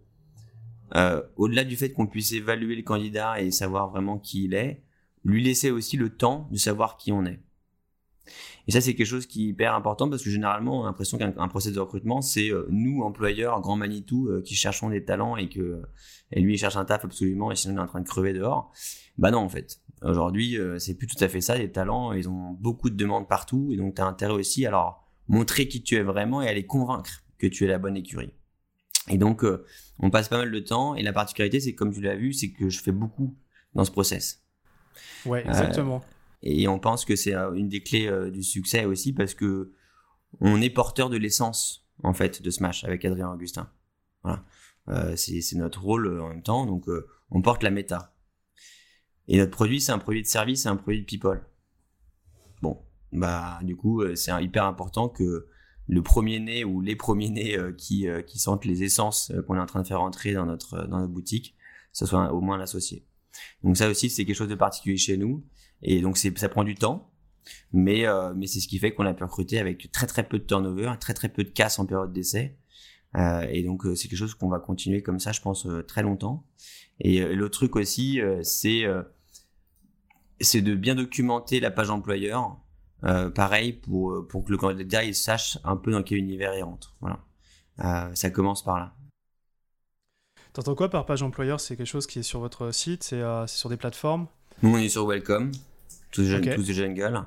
[0.96, 4.84] euh, au-delà du fait qu'on puisse évaluer le candidat et savoir vraiment qui il est,
[5.24, 7.40] lui laisser aussi le temps de savoir qui on est.
[8.68, 11.18] Et ça, c'est quelque chose qui est hyper important parce que généralement, on a l'impression
[11.18, 15.38] qu'un processus de recrutement, c'est euh, nous, employeurs, grand Manitou, euh, qui cherchons des talents
[15.38, 15.82] et que
[16.32, 18.34] et lui, il cherche un taf absolument et sinon, il est en train de crever
[18.34, 18.72] dehors.
[19.18, 19.80] Bah non, en fait.
[20.04, 21.58] Aujourd'hui, euh, c'est plus tout à fait ça.
[21.58, 23.70] Les talents, ils ont beaucoup de demandes partout.
[23.72, 26.54] Et donc, tu as intérêt aussi à leur montrer qui tu es vraiment et à
[26.54, 28.32] les convaincre que tu es la bonne écurie.
[29.10, 29.66] Et donc, euh,
[30.00, 30.96] on passe pas mal de temps.
[30.96, 33.36] Et la particularité, c'est comme tu l'as vu, c'est que je fais beaucoup
[33.74, 34.44] dans ce process.
[35.26, 35.98] Ouais, exactement.
[35.98, 39.74] Euh, et on pense que c'est une des clés du succès aussi parce que
[40.40, 43.72] on est porteur de l'essence, en fait, de Smash avec Adrien Augustin.
[44.24, 44.44] Voilà.
[45.16, 46.68] c'est notre rôle en même temps.
[46.68, 46.86] Donc,
[47.32, 48.14] on porte la méta.
[49.28, 51.42] Et notre produit, c'est un produit de service, c'est un produit de people.
[52.62, 52.80] Bon,
[53.12, 55.48] bah du coup, euh, c'est hyper important que
[55.88, 59.56] le premier né ou les premiers nés euh, qui, euh, qui sentent les essences qu'on
[59.56, 61.56] est en train de faire entrer dans notre, dans notre boutique,
[61.94, 63.06] ce soit au moins l'associé.
[63.64, 65.46] Donc ça aussi, c'est quelque chose de particulier chez nous.
[65.82, 67.12] Et donc ça prend du temps,
[67.72, 70.44] mais, mais c'est ce qui fait qu'on a pu recruter avec très très peu de
[70.44, 72.58] turnover, très très peu de casse en période d'essai.
[73.16, 76.48] et donc c'est quelque chose qu'on va continuer comme ça, je pense, très longtemps.
[77.00, 78.88] Et l'autre truc aussi, c'est
[80.40, 82.58] c'est de bien documenter la page employeur.
[83.04, 86.56] Euh, pareil pour euh, pour que le candidat il sache un peu dans quel univers
[86.56, 86.96] il rentre.
[87.00, 87.20] Voilà,
[87.84, 88.94] euh, ça commence par là.
[90.54, 91.60] T'entends quoi par page employeur?
[91.60, 94.26] C'est quelque chose qui est sur votre site C'est sur des plateformes?
[94.64, 95.52] Nous on est sur Welcome,
[96.12, 97.24] tous des jeunes, tous jeunes gueules.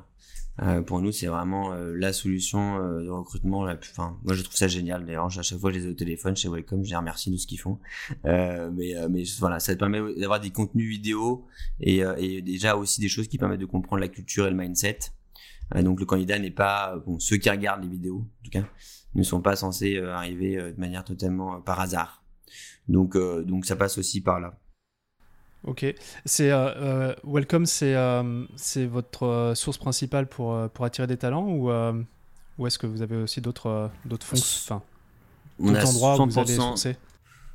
[0.62, 3.64] Euh, pour nous, c'est vraiment euh, la solution euh, de recrutement.
[3.64, 5.06] La plus, enfin, moi, je trouve ça génial.
[5.06, 7.36] D'ailleurs, à chaque fois je les ai au téléphone chez Welcome, je les remercie de
[7.36, 7.78] ce qu'ils font.
[8.24, 11.46] mais, mais voilà, ça permet d'avoir des contenus vidéo
[11.80, 14.98] et, et, déjà aussi des choses qui permettent de comprendre la culture et le mindset.
[15.76, 18.64] donc, le candidat n'est pas, bon, ceux qui regardent les vidéos, en tout cas,
[19.14, 22.22] ne sont pas censés arriver de manière totalement par hasard.
[22.88, 24.58] Donc, donc, ça passe aussi par là.
[25.64, 25.84] Ok.
[26.24, 31.46] C'est euh, euh, Welcome, c'est euh, c'est votre source principale pour, pour attirer des talents
[31.48, 31.70] ou,
[32.58, 34.80] ou est-ce que vous avez aussi d'autres d'autres fonds
[35.62, 36.96] on a endroit 100%, où vous allez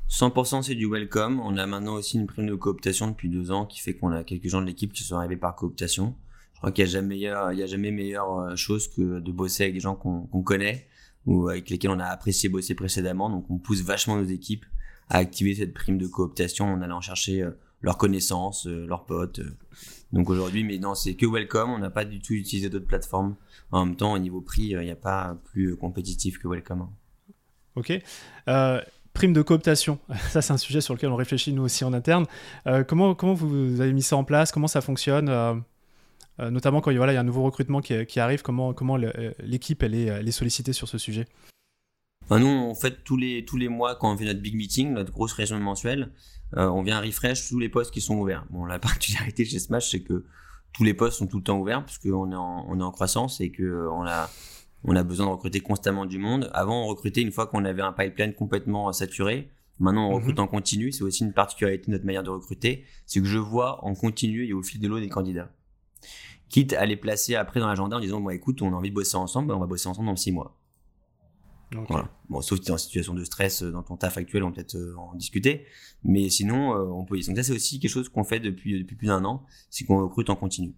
[0.08, 1.40] 100% c'est du welcome.
[1.40, 4.22] On a maintenant aussi une prime de cooptation depuis deux ans qui fait qu'on a
[4.22, 6.14] quelques gens de l'équipe qui sont arrivés par cooptation.
[6.54, 9.32] Je crois qu'il n'y a jamais meilleur, il y a jamais meilleure chose que de
[9.32, 10.86] bosser avec des gens qu'on connaît
[11.26, 13.28] ou avec lesquels on a apprécié bosser précédemment.
[13.28, 14.64] Donc on pousse vachement nos équipes
[15.08, 17.44] à activer cette prime de cooptation en allant chercher
[17.82, 19.40] leurs connaissances, euh, leurs potes.
[20.12, 21.70] Donc aujourd'hui, mais non, c'est que welcome.
[21.70, 23.36] On n'a pas du tout utilisé d'autres plateformes.
[23.72, 26.88] En même temps, au niveau prix, il n'y a pas plus compétitif que welcome.
[27.74, 27.92] Ok.
[28.48, 28.80] Euh,
[29.16, 32.26] prime de cooptation, ça c'est un sujet sur lequel on réfléchit nous aussi en interne.
[32.66, 34.52] Euh, comment, comment vous avez mis ça en place?
[34.52, 35.54] Comment ça fonctionne euh,
[36.40, 38.96] euh, Notamment quand il y a un nouveau recrutement qui, arrive, comment, comment
[39.40, 41.26] l'équipe elle est sollicitée sur ce sujet?
[42.28, 44.92] Ben nous, en fait, tous les, tous les mois, quand on fait notre big meeting,
[44.92, 46.10] notre grosse réunion mensuelle,
[46.52, 48.46] on vient refresh tous les postes qui sont ouverts.
[48.50, 50.24] Bon, la particularité chez Smash, c'est que
[50.72, 52.90] tous les postes sont tout le temps ouverts, parce qu'on est, en, on est en
[52.90, 54.30] croissance et qu'on a
[54.86, 56.48] on a besoin de recruter constamment du monde.
[56.54, 59.50] Avant, on recrutait une fois qu'on avait un pipeline complètement saturé.
[59.78, 60.44] Maintenant, on recrute mhm.
[60.44, 60.92] en continu.
[60.92, 62.84] C'est aussi une particularité de notre manière de recruter.
[63.04, 65.50] C'est que je vois en continu et au fil de l'eau des candidats.
[66.48, 68.94] Quitte à les placer après dans l'agenda en disant, bon, écoute, on a envie de
[68.94, 70.55] bosser ensemble, ben, on va bosser ensemble dans six mois.
[72.28, 74.50] Bon, sauf si tu es en situation de stress euh, dans ton taf actuel, on
[74.50, 75.66] peut peut-être euh, en discuter.
[76.04, 77.18] Mais sinon, euh, on peut.
[77.26, 80.00] Donc ça, c'est aussi quelque chose qu'on fait depuis depuis plus d'un an, c'est qu'on
[80.02, 80.74] recrute en continu.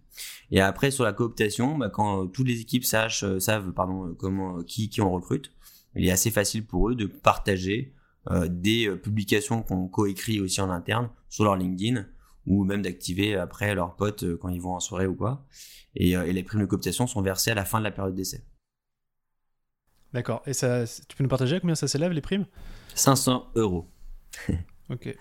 [0.51, 4.89] Et après, sur la cooptation, bah, quand toutes les équipes sachent, savent, pardon, comment qui
[4.89, 5.51] qui on recrute,
[5.95, 7.93] il est assez facile pour eux de partager
[8.47, 12.05] des publications qu'on coécrit aussi en interne sur leur LinkedIn
[12.45, 15.47] ou même d'activer après leurs potes quand ils vont en soirée ou quoi.
[15.95, 18.43] Et, et les primes de cooptation sont versées à la fin de la période d'essai.
[20.13, 20.41] D'accord.
[20.45, 22.45] Et ça, tu peux nous partager à combien ça s'élève les primes?
[22.95, 23.87] 500 euros.
[24.89, 25.15] ok.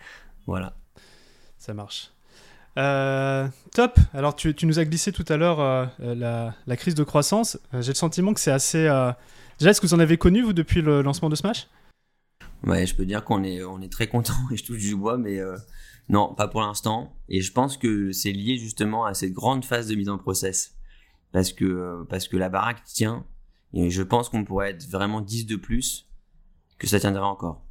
[0.46, 0.74] Voilà.
[1.58, 2.12] Ça marche.
[2.78, 3.98] Euh, top.
[4.14, 7.58] Alors tu, tu, nous as glissé tout à l'heure euh, la, la, crise de croissance.
[7.74, 8.84] Euh, j'ai le sentiment que c'est assez.
[9.58, 11.68] Déjà, est-ce que vous en avez connu vous depuis le lancement de Smash?
[12.64, 15.18] Ouais, je peux dire qu'on est on est très content et je touche du bois,
[15.18, 15.40] mais
[16.08, 17.12] non, pas pour l'instant.
[17.28, 20.76] Et je pense que c'est lié justement à cette grande phase de mise en process,
[21.32, 23.26] parce que parce que la baraque tient
[23.74, 26.08] et je pense qu'on pourrait être vraiment 10 de plus,
[26.78, 27.64] que ça tiendrait encore.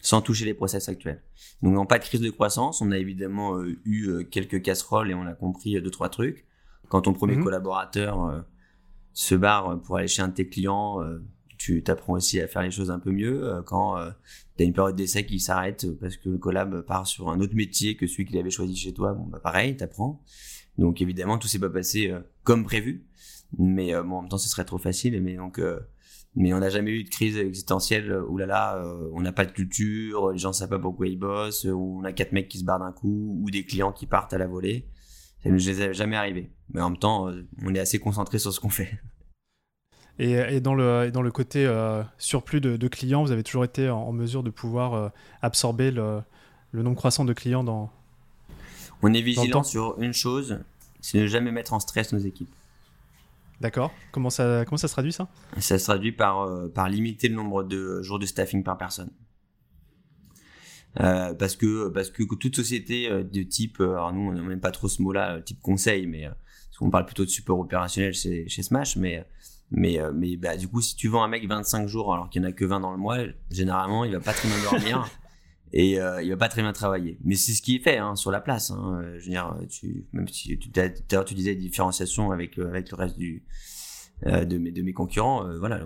[0.00, 1.22] Sans toucher les process actuels.
[1.62, 5.10] Donc, en pas de crise de croissance, on a évidemment euh, eu euh, quelques casseroles
[5.10, 6.44] et on a compris euh, deux, trois trucs.
[6.88, 7.44] Quand ton premier mhm.
[7.44, 8.44] collaborateur
[9.12, 11.00] se barre pour aller chez un de tes clients,
[11.58, 13.60] tu t'apprends aussi à faire les choses un peu mieux.
[13.66, 13.96] quand
[14.56, 17.56] tu as une période d'essai qui s'arrête parce que le collab part sur un autre
[17.56, 20.22] métier que celui qu'il avait choisi chez toi, bon, bah pareil, t'apprends.
[20.78, 23.04] Donc, évidemment, tout s'est pas passé comme prévu.
[23.58, 25.20] Mais euh, bon, en même temps, ce serait trop facile.
[25.22, 25.80] Mais donc, euh,
[26.34, 29.44] mais on n'a jamais eu de crise existentielle où là là, euh, on n'a pas
[29.44, 32.48] de culture, les gens ne savent pas pourquoi ils bossent, ou on a quatre mecs
[32.48, 34.86] qui se barrent d'un coup, ou des clients qui partent à la volée.
[35.42, 36.50] Ça ne nous est jamais arrivé.
[36.70, 37.30] Mais en même temps,
[37.62, 38.98] on est assez concentré sur ce qu'on fait.
[40.18, 41.70] Et, et, dans, le, dans le côté
[42.18, 46.20] surplus de, clients, vous avez toujours été en, mesure de pouvoir absorber le,
[46.72, 47.92] le, nombre croissant de clients dans.
[49.02, 50.58] On est vigilant sur une chose,
[51.00, 52.50] c'est ne jamais mettre en stress nos équipes.
[53.60, 53.92] D'accord.
[54.12, 55.28] Comment ça, comment ça se traduit ça?
[55.58, 59.10] Ça se traduit par, euh, par limiter le nombre de jours de staffing par personne.
[61.00, 64.70] Euh, parce que parce que toute société euh, de type, alors nous on n'aime pas
[64.70, 68.62] trop ce mot-là, type conseil, mais parce qu'on parle plutôt de support opérationnel chez, chez
[68.62, 69.26] Smash, mais
[69.70, 72.48] mais mais bah, du coup si tu vends un mec 25 jours alors qu'il n'y
[72.48, 73.18] en a que 20 dans le mois,
[73.50, 75.10] généralement il va pas très bien dormir.
[75.72, 77.18] et euh, il va pas très bien travailler.
[77.24, 78.70] Mais c'est ce qui est fait hein, sur la place.
[78.70, 79.02] Hein.
[79.18, 83.18] Je veux dire, tu, même si tu, tu disais différenciation avec euh, avec le reste
[83.18, 83.44] du
[84.24, 85.78] euh, de mes de mes concurrents, euh, voilà,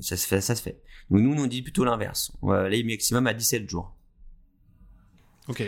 [0.00, 0.80] ça se fait, ça se fait.
[1.10, 2.32] Donc nous, on dit plutôt l'inverse.
[2.40, 3.94] On va aller maximum à 17 jours.
[5.46, 5.62] Ok.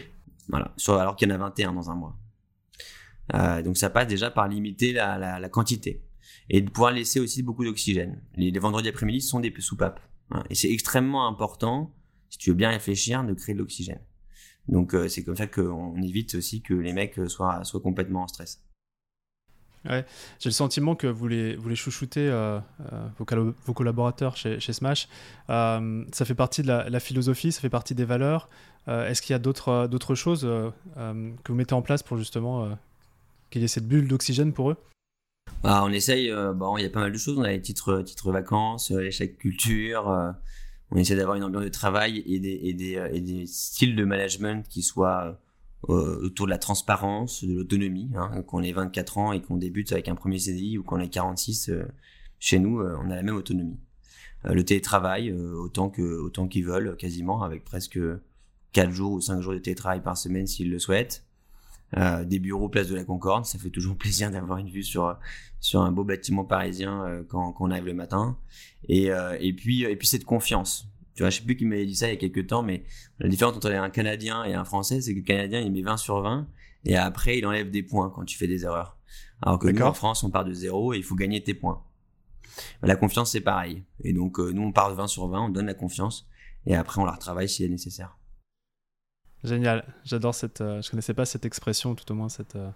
[0.49, 0.73] Voilà.
[0.79, 2.18] Sur, alors qu'il y en a 21 dans un mois.
[3.35, 6.03] Euh, donc ça passe déjà par limiter la, la, la, quantité
[6.49, 8.23] et de pouvoir laisser aussi beaucoup d'oxygène.
[8.37, 10.01] Les, les vendredis après-midi sont des soupapes.
[10.31, 10.44] Hein.
[10.49, 11.94] Et c'est extrêmement important
[12.31, 14.01] si tu veux bien réfléchir, de créer de l'oxygène.
[14.69, 18.23] Donc euh, c'est comme ça qu'on évite aussi que les mecs euh, soient, soient complètement
[18.23, 18.62] en stress.
[19.88, 20.05] Ouais,
[20.41, 22.59] j'ai le sentiment que vous les, vous les chouchoutez, euh,
[23.19, 25.09] vos, vos, collaborateurs chez, chez Smash.
[25.49, 28.51] ça fait partie de la, philosophie, ça fait partie des valeurs.
[28.88, 30.73] Est-ce qu'il y a d'autres, d'autres choses que
[31.47, 32.77] vous mettez en place pour justement
[33.51, 34.77] qu'il y ait cette bulle d'oxygène pour eux?
[35.62, 37.38] Bah, On essaye, bon, il y a pas mal de choses.
[37.38, 40.35] On a les titres, titres vacances, les chèques culture
[40.90, 42.72] on essaie d'avoir une ambiance de travail et des,
[43.20, 45.38] des styles de management qui soient
[45.88, 48.11] euh, autour de la transparence, de l'autonomie.
[48.16, 51.09] Hein, qu'on ait 24 ans et qu'on débute avec un premier CDI ou qu'on ait
[51.09, 51.85] 46, euh,
[52.40, 53.79] chez nous, euh, on a la même autonomie.
[54.46, 57.98] Euh, le télétravail, autant que autant qu'ils veulent, quasiment, avec presque
[58.72, 61.24] 4 jours ou 5 jours de télétravail par semaine s'ils le souhaitent.
[61.96, 63.46] Euh, des bureaux place de la Concorde.
[63.46, 65.16] Ça fait toujours plaisir d'avoir une vue sur
[65.61, 68.37] sur un beau bâtiment parisien euh, quand, quand on arrive le matin.
[68.88, 70.87] Et, euh, et puis et puis cette confiance.
[71.14, 72.85] Tu vois, je sais plus qui m'avait dit ça il y a quelques temps, mais
[73.18, 75.96] la différence entre un Canadien et un Français, c'est que le Canadien, il met 20
[75.96, 76.46] sur 20
[76.85, 78.96] et après, il enlève des points quand tu fais des erreurs.
[79.42, 81.83] Alors que nous, en France, on part de zéro et il faut gagner tes points.
[82.83, 83.83] La confiance, c'est pareil.
[84.05, 86.29] Et donc, euh, nous, on part de 20 sur 20, on donne la confiance
[86.66, 88.17] et après, on la retravaille si est nécessaire.
[89.44, 90.61] Génial, j'adore cette.
[90.61, 92.70] Euh, je connaissais pas cette expression, tout au moins cette, euh,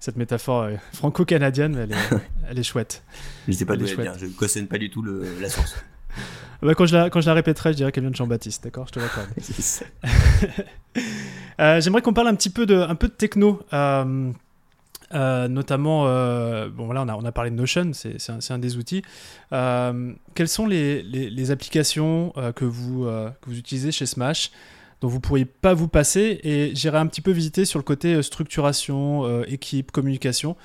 [0.00, 3.02] cette métaphore euh, franco-canadienne, mais elle est, elle est chouette.
[3.46, 5.76] Je sais pas d'où elle je ne cautionne pas du tout le, la source.
[6.62, 8.86] bah, quand, je la, quand je la répéterai, je dirais qu'elle vient de Jean-Baptiste, d'accord
[8.86, 9.28] Je te l'accorde.
[11.82, 13.60] J'aimerais qu'on parle un petit peu de, un peu de techno.
[15.12, 16.04] notamment,
[16.70, 19.02] bon voilà, on a, on a parlé de Notion, c'est un, un, des outils.
[19.50, 24.50] quelles sont les, les, les applications que, vous, que vous utilisez chez Smash?
[25.00, 26.40] Dont vous pourriez pas vous passer.
[26.42, 30.56] Et j'irai un petit peu visiter sur le côté euh, structuration, euh, équipe, communication.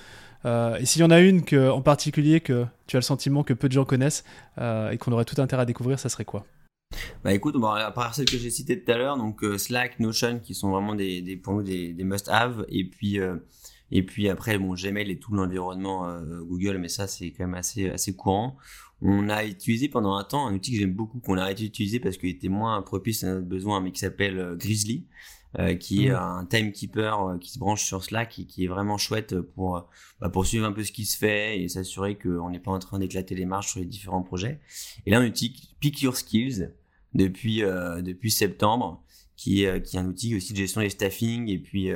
[0.46, 3.44] Euh, et s'il y en a une que, en particulier que tu as le sentiment
[3.44, 4.26] que peu de gens connaissent
[4.60, 6.46] et qu'on aurait tout intérêt à découvrir, ça serait quoi?
[7.24, 10.40] Bah écoute, bon, à part celles que j'ai citées tout à l'heure, donc Slack, Notion,
[10.40, 13.20] qui sont vraiment des, pour nous des, des must-have, et puis
[13.90, 17.90] et puis après bon Gmail et tout l'environnement Google, mais ça c'est quand même assez
[17.90, 18.58] assez courant.
[19.06, 22.00] On a utilisé pendant un temps un outil que j'aime beaucoup, qu'on a arrêté d'utiliser
[22.00, 25.06] parce qu'il était moins propice à notre besoin, mais qui s'appelle euh, Grizzly,
[25.60, 26.16] euh, qui est mmh.
[26.16, 29.90] un timekeeper euh, qui se branche sur Slack et qui est vraiment chouette pour,
[30.22, 32.80] bah, pour suivre un peu ce qui se fait et s'assurer qu'on n'est pas en
[32.80, 34.62] train d'éclater les marches sur les différents projets.
[35.06, 36.70] Et là, on utilise Pick Your Skills
[37.14, 39.04] depuis, depuis septembre,
[39.36, 41.90] qui est, qui est un outil aussi de gestion des staffing et puis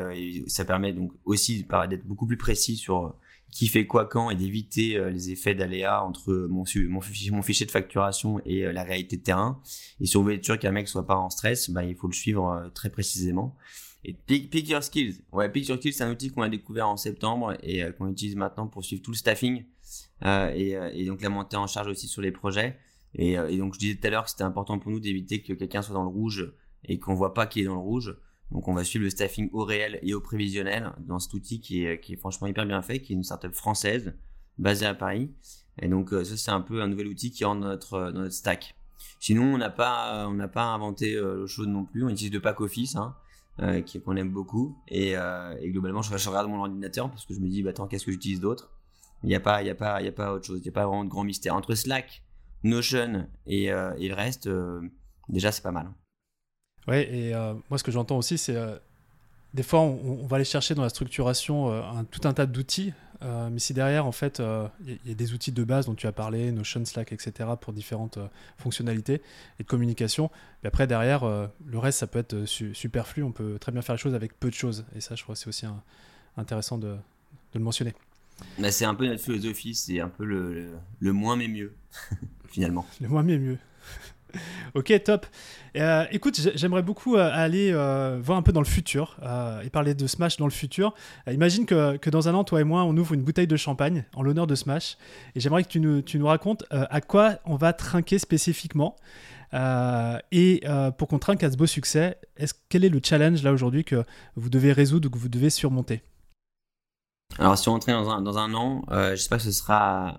[0.47, 3.15] ça permet donc aussi d'être beaucoup plus précis sur
[3.51, 7.41] qui fait quoi quand et d'éviter euh, les effets d'aléa entre mon, mon, fichier, mon
[7.41, 9.61] fichier de facturation et euh, la réalité de terrain.
[9.99, 12.07] Et si on veut être sûr qu'un mec soit pas en stress, bah, il faut
[12.07, 13.55] le suivre euh, très précisément.
[14.03, 14.15] Et
[14.53, 15.21] Your Skills.
[15.31, 18.35] Ouais, Pick Your Skills, c'est un outil qu'on a découvert en septembre et qu'on utilise
[18.35, 19.65] maintenant pour suivre tout le staffing
[20.23, 22.77] et, et, donc la montée en charge aussi sur les projets.
[23.15, 25.51] Et, et donc je disais tout à l'heure que c'était important pour nous d'éviter que
[25.51, 26.53] quelqu'un soit dans le rouge
[26.85, 28.15] et qu'on voit pas qu'il est dans le rouge.
[28.51, 31.83] Donc on va suivre le staffing au réel et au prévisionnel dans cet outil qui
[31.83, 34.13] est, franchement hyper bien fait, qui est une startup française
[34.57, 35.31] basée à Paris.
[35.79, 38.29] Et donc euh, ça c'est un peu un nouvel outil qui rentre dans notre, euh,
[38.29, 38.75] stack.
[39.19, 42.03] Sinon on n'a pas n'a pas inventé euh, l'eau chaude non plus.
[42.03, 43.15] On utilise de pack office, hein,
[43.59, 44.77] euh, qu'on aime beaucoup.
[44.87, 45.15] Et,
[45.65, 48.39] globalement je, regarde mon ordinateur parce que je me dis bah attends qu'est-ce que j'utilise
[48.39, 48.71] d'autre?
[49.23, 50.59] Il n'y a pas a pas a pas autre chose.
[50.59, 52.23] Il n'y a pas vraiment de grand mystère entre Slack,
[52.63, 54.49] Notion et, et le reste.
[55.29, 55.91] déjà c'est pas mal.
[56.87, 58.77] Ouais, et euh, moi, ce que j'entends aussi, c'est euh,
[59.53, 62.93] des fois, on, va aller chercher dans la structuration euh, un, tout un tas d'outils,
[63.21, 64.39] mais si derrière, en fait,
[64.85, 67.73] il y, a des outils de base dont tu as parlé, Notion, Slack, etc., pour
[67.73, 68.19] différentes
[68.59, 69.23] fonctionnalités
[69.59, 70.29] et de communication,
[70.61, 73.23] mais après, derrière, le reste, ça peut être superflu.
[73.23, 75.33] On peut très bien faire les choses avec peu de choses, et ça, je crois
[75.33, 75.65] que c'est aussi
[76.37, 76.97] intéressant de, de,
[77.55, 77.95] le mentionner.
[78.59, 80.69] Bah, c'est un peu notre philosophie, c'est un peu le, le,
[80.99, 81.73] le moins mais mieux,
[82.49, 82.85] finalement.
[83.01, 83.57] Le moins mais mieux.
[84.75, 85.25] ok, top.
[85.77, 89.17] Euh, écoute, j'aimerais beaucoup euh, aller euh, voir un peu dans le futur
[89.63, 90.93] et parler de Smash dans le futur.
[91.31, 94.23] imagine que, dans un an, toi et moi, on ouvre une bouteille de champagne en
[94.23, 94.97] l'honneur de Smash.
[95.35, 98.95] Et j'aimerais que tu nous, racontes à quoi on va trinquer spécifiquement.
[99.53, 100.63] et
[100.97, 102.17] pour qu'on trinque à ce beau succès,
[102.69, 104.03] quel est le challenge là aujourd'hui que
[104.35, 106.01] vous devez résoudre ou que vous devez surmonter?
[107.39, 110.09] Alors, si on rentre dans un, an, j'espère que ce sera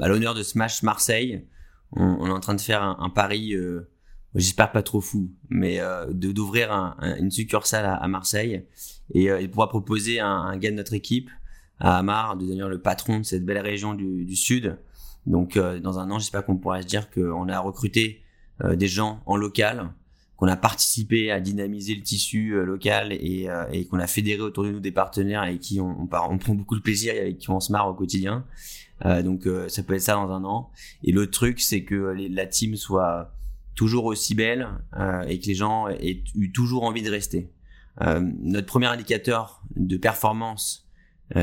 [0.00, 1.44] à l'honneur de Smash Marseille
[1.92, 3.88] on, est en train de faire un, pari, euh,
[4.34, 8.66] j'espère pas trop fou, mais euh, d'ouvrir un, une succursale à, Marseille
[9.14, 11.30] et, euh, et, pouvoir proposer un, un, gars de notre équipe
[11.78, 14.78] à Amar de devenir le patron de cette belle région du, du Sud.
[15.26, 18.22] Donc euh, dans un an, j'espère qu'on pourra se dire qu'on a recruté
[18.74, 19.92] des gens en local,
[20.38, 24.70] qu'on a participé à dynamiser le tissu local et, et qu'on a fédéré autour de
[24.70, 27.50] nous des partenaires avec qui on, on, on prend beaucoup de plaisir et avec qui
[27.50, 28.44] on se marre au quotidien.
[29.04, 30.70] Euh, donc euh, ça peut être ça dans un an.
[31.04, 33.32] Et l'autre truc, c'est que la team soit
[33.74, 37.50] toujours aussi belle euh, et que les gens aient eu toujours envie de rester.
[38.00, 40.88] notre premier indicateur de performance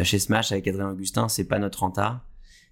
[0.04, 2.26] chez Smash avec Adrien Augustin, c'est pas notre renta,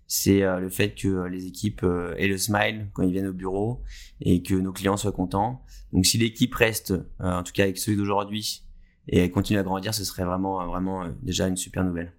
[0.07, 1.85] c'est le fait que les équipes
[2.17, 3.81] aient le smile quand ils viennent au bureau
[4.21, 5.63] et que nos clients soient contents.
[5.91, 8.63] Donc si l'équipe reste, en tout cas avec ceux d'aujourd'hui,
[9.07, 12.13] et continue à grandir, ce serait vraiment vraiment déjà une super nouvelle.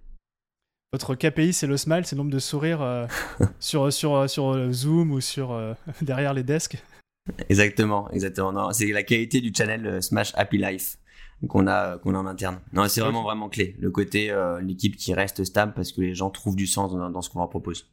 [0.95, 3.05] Votre KPI, c'est le smile, c'est le nombre de sourires euh,
[3.59, 6.77] sur, sur, sur Zoom ou sur euh, derrière les desks.
[7.49, 8.71] Exactement, exactement.
[8.71, 10.97] c'est la qualité du channel euh, Smash Happy Life
[11.47, 12.59] qu'on a qu'on a en interne.
[12.73, 13.75] Non, c'est vraiment vraiment clé.
[13.79, 17.21] Le côté l'équipe qui reste stable parce que les gens trouvent du sens dans, dans
[17.21, 17.89] ce qu'on leur propose.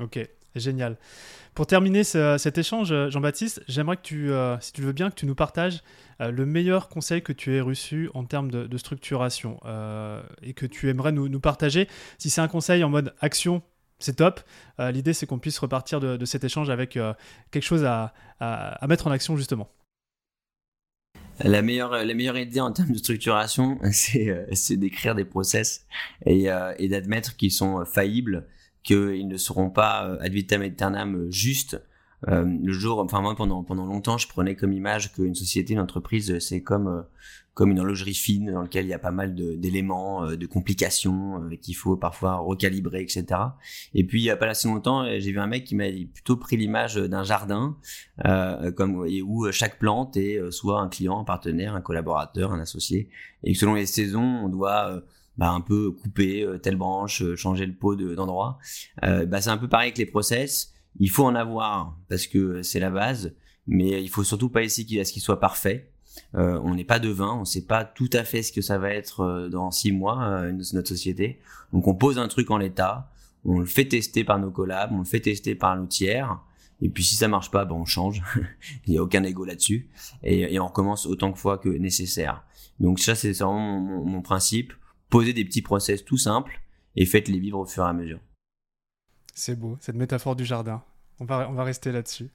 [0.00, 0.18] Ok,
[0.56, 0.96] génial.
[1.54, 5.26] Pour terminer cet échange, Jean-Baptiste, j'aimerais que tu, si tu le veux bien, que tu
[5.26, 5.82] nous partages
[6.22, 10.66] euh, le meilleur conseil que tu aies reçu en termes de, structuration euh, et que
[10.66, 11.88] tu aimerais nous, partager.
[12.18, 13.62] Si c'est un conseil en mode action,
[13.98, 14.40] c'est top.
[14.78, 16.98] L'idée, c'est qu'on puisse repartir de, cet échange avec
[17.50, 18.12] quelque chose à,
[18.88, 19.68] mettre en action, justement.
[21.40, 25.86] La meilleure, la meilleure idée en termes de structuration, c'est d'écrire des process
[26.26, 28.46] et, et d'admettre qu'ils sont faillibles,
[28.82, 31.80] qu'ils ne seront pas ad vitam aeternam justes,
[32.28, 35.80] euh, le jour, enfin moi pendant pendant longtemps, je prenais comme image qu'une société, une
[35.80, 37.02] entreprise, c'est comme euh,
[37.54, 41.42] comme une horlogerie fine dans laquelle il y a pas mal d'éléments, de, de, complications
[41.44, 43.24] euh, qu'il faut parfois recalibrer, etc.
[43.94, 46.36] Et puis il y a pas assez longtemps, j'ai vu un mec qui m'a plutôt
[46.36, 47.76] pris l'image d'un jardin,
[48.24, 53.10] euh, comme où chaque plante est soit un client, un partenaire, un collaborateur, un associé,
[53.44, 55.02] et selon les saisons, on doit
[55.36, 58.58] bah, un peu couper telle branche, changer le pot d'endroit.
[59.02, 62.80] bah, c'est un peu pareil avec les process il faut en avoir parce que c'est
[62.80, 63.34] la base,
[63.66, 65.91] mais il faut surtout pas essayer à ce qu'il soit parfait.
[66.34, 68.78] Euh, on n'est pas devin, on ne sait pas tout à fait ce que ça
[68.78, 71.38] va être euh, dans six mois euh, notre société.
[71.72, 73.10] Donc on pose un truc en l'état,
[73.44, 76.40] on le fait tester par nos collabs, on le fait tester par un tiers.
[76.80, 78.22] Et puis si ça marche pas, ben on change.
[78.86, 79.88] Il n'y a aucun ego là-dessus.
[80.22, 82.44] Et, on recommence autant de fois que nécessaire.
[82.80, 84.72] Donc ça c'est vraiment mon, mon principe.
[85.10, 86.60] Posez des petits process tout simples
[86.96, 88.20] et faites-les vivre au fur et à mesure.
[89.34, 90.82] C'est beau, cette métaphore du jardin.
[91.22, 92.30] On va, rester là-dessus.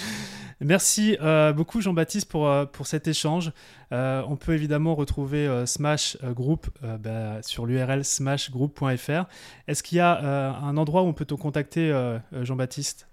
[0.60, 3.52] Merci euh, beaucoup Jean-Baptiste pour, euh, cet échange.
[3.92, 6.68] Euh, on peut évidemment retrouver Smash Group
[7.00, 9.26] bah, sur l'URL smashgroup.fr.
[9.68, 11.92] Est-ce qu'il y a un endroit où on peut te contacter
[12.32, 13.10] Jean-Baptiste?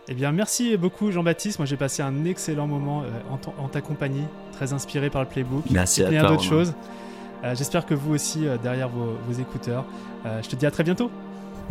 [0.08, 1.58] Eh bien, merci beaucoup Jean-Baptiste.
[1.58, 5.64] Moi, j'ai passé un excellent moment euh, en, ta compagnie, très inspiré par le playbook.
[5.70, 6.30] Merci à toi.
[6.30, 6.72] d'autres choses.
[7.44, 9.84] Euh, j'espère que vous aussi, euh, derrière vos, vos écouteurs.
[10.24, 11.10] je te dis à très bientôt.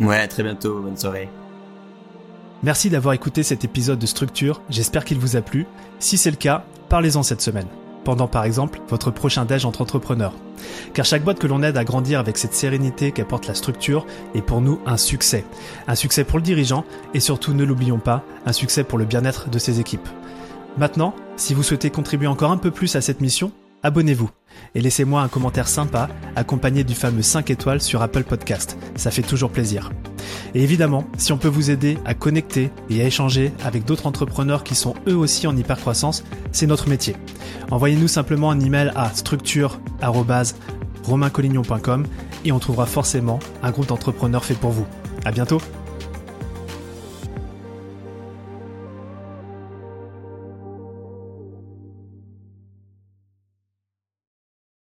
[0.00, 0.80] Ouais, à très bientôt.
[0.80, 1.28] Bonne soirée.
[2.62, 4.62] Merci d'avoir écouté cet épisode de Structure.
[4.68, 5.66] J'espère qu'il vous a plu.
[5.98, 7.66] Si c'est le cas, parlez-en cette semaine
[8.04, 10.34] pendant par exemple votre prochain déj entre entrepreneurs.
[10.94, 14.42] Car chaque boîte que l'on aide à grandir avec cette sérénité qu'apporte la structure est
[14.42, 15.44] pour nous un succès.
[15.86, 16.84] Un succès pour le dirigeant
[17.14, 20.08] et surtout, ne l'oublions pas, un succès pour le bien-être de ses équipes.
[20.76, 24.30] Maintenant, si vous souhaitez contribuer encore un peu plus à cette mission, abonnez-vous
[24.74, 28.76] et laissez-moi un commentaire sympa accompagné du fameux 5 étoiles sur Apple Podcast.
[28.96, 29.90] Ça fait toujours plaisir.
[30.54, 34.64] Et évidemment, si on peut vous aider à connecter et à échanger avec d'autres entrepreneurs
[34.64, 37.16] qui sont eux aussi en hypercroissance, c'est notre métier.
[37.70, 42.06] Envoyez-nous simplement un email à structure@romaincollignon.com
[42.44, 44.86] et on trouvera forcément un groupe d'entrepreneurs fait pour vous.
[45.24, 45.60] À bientôt.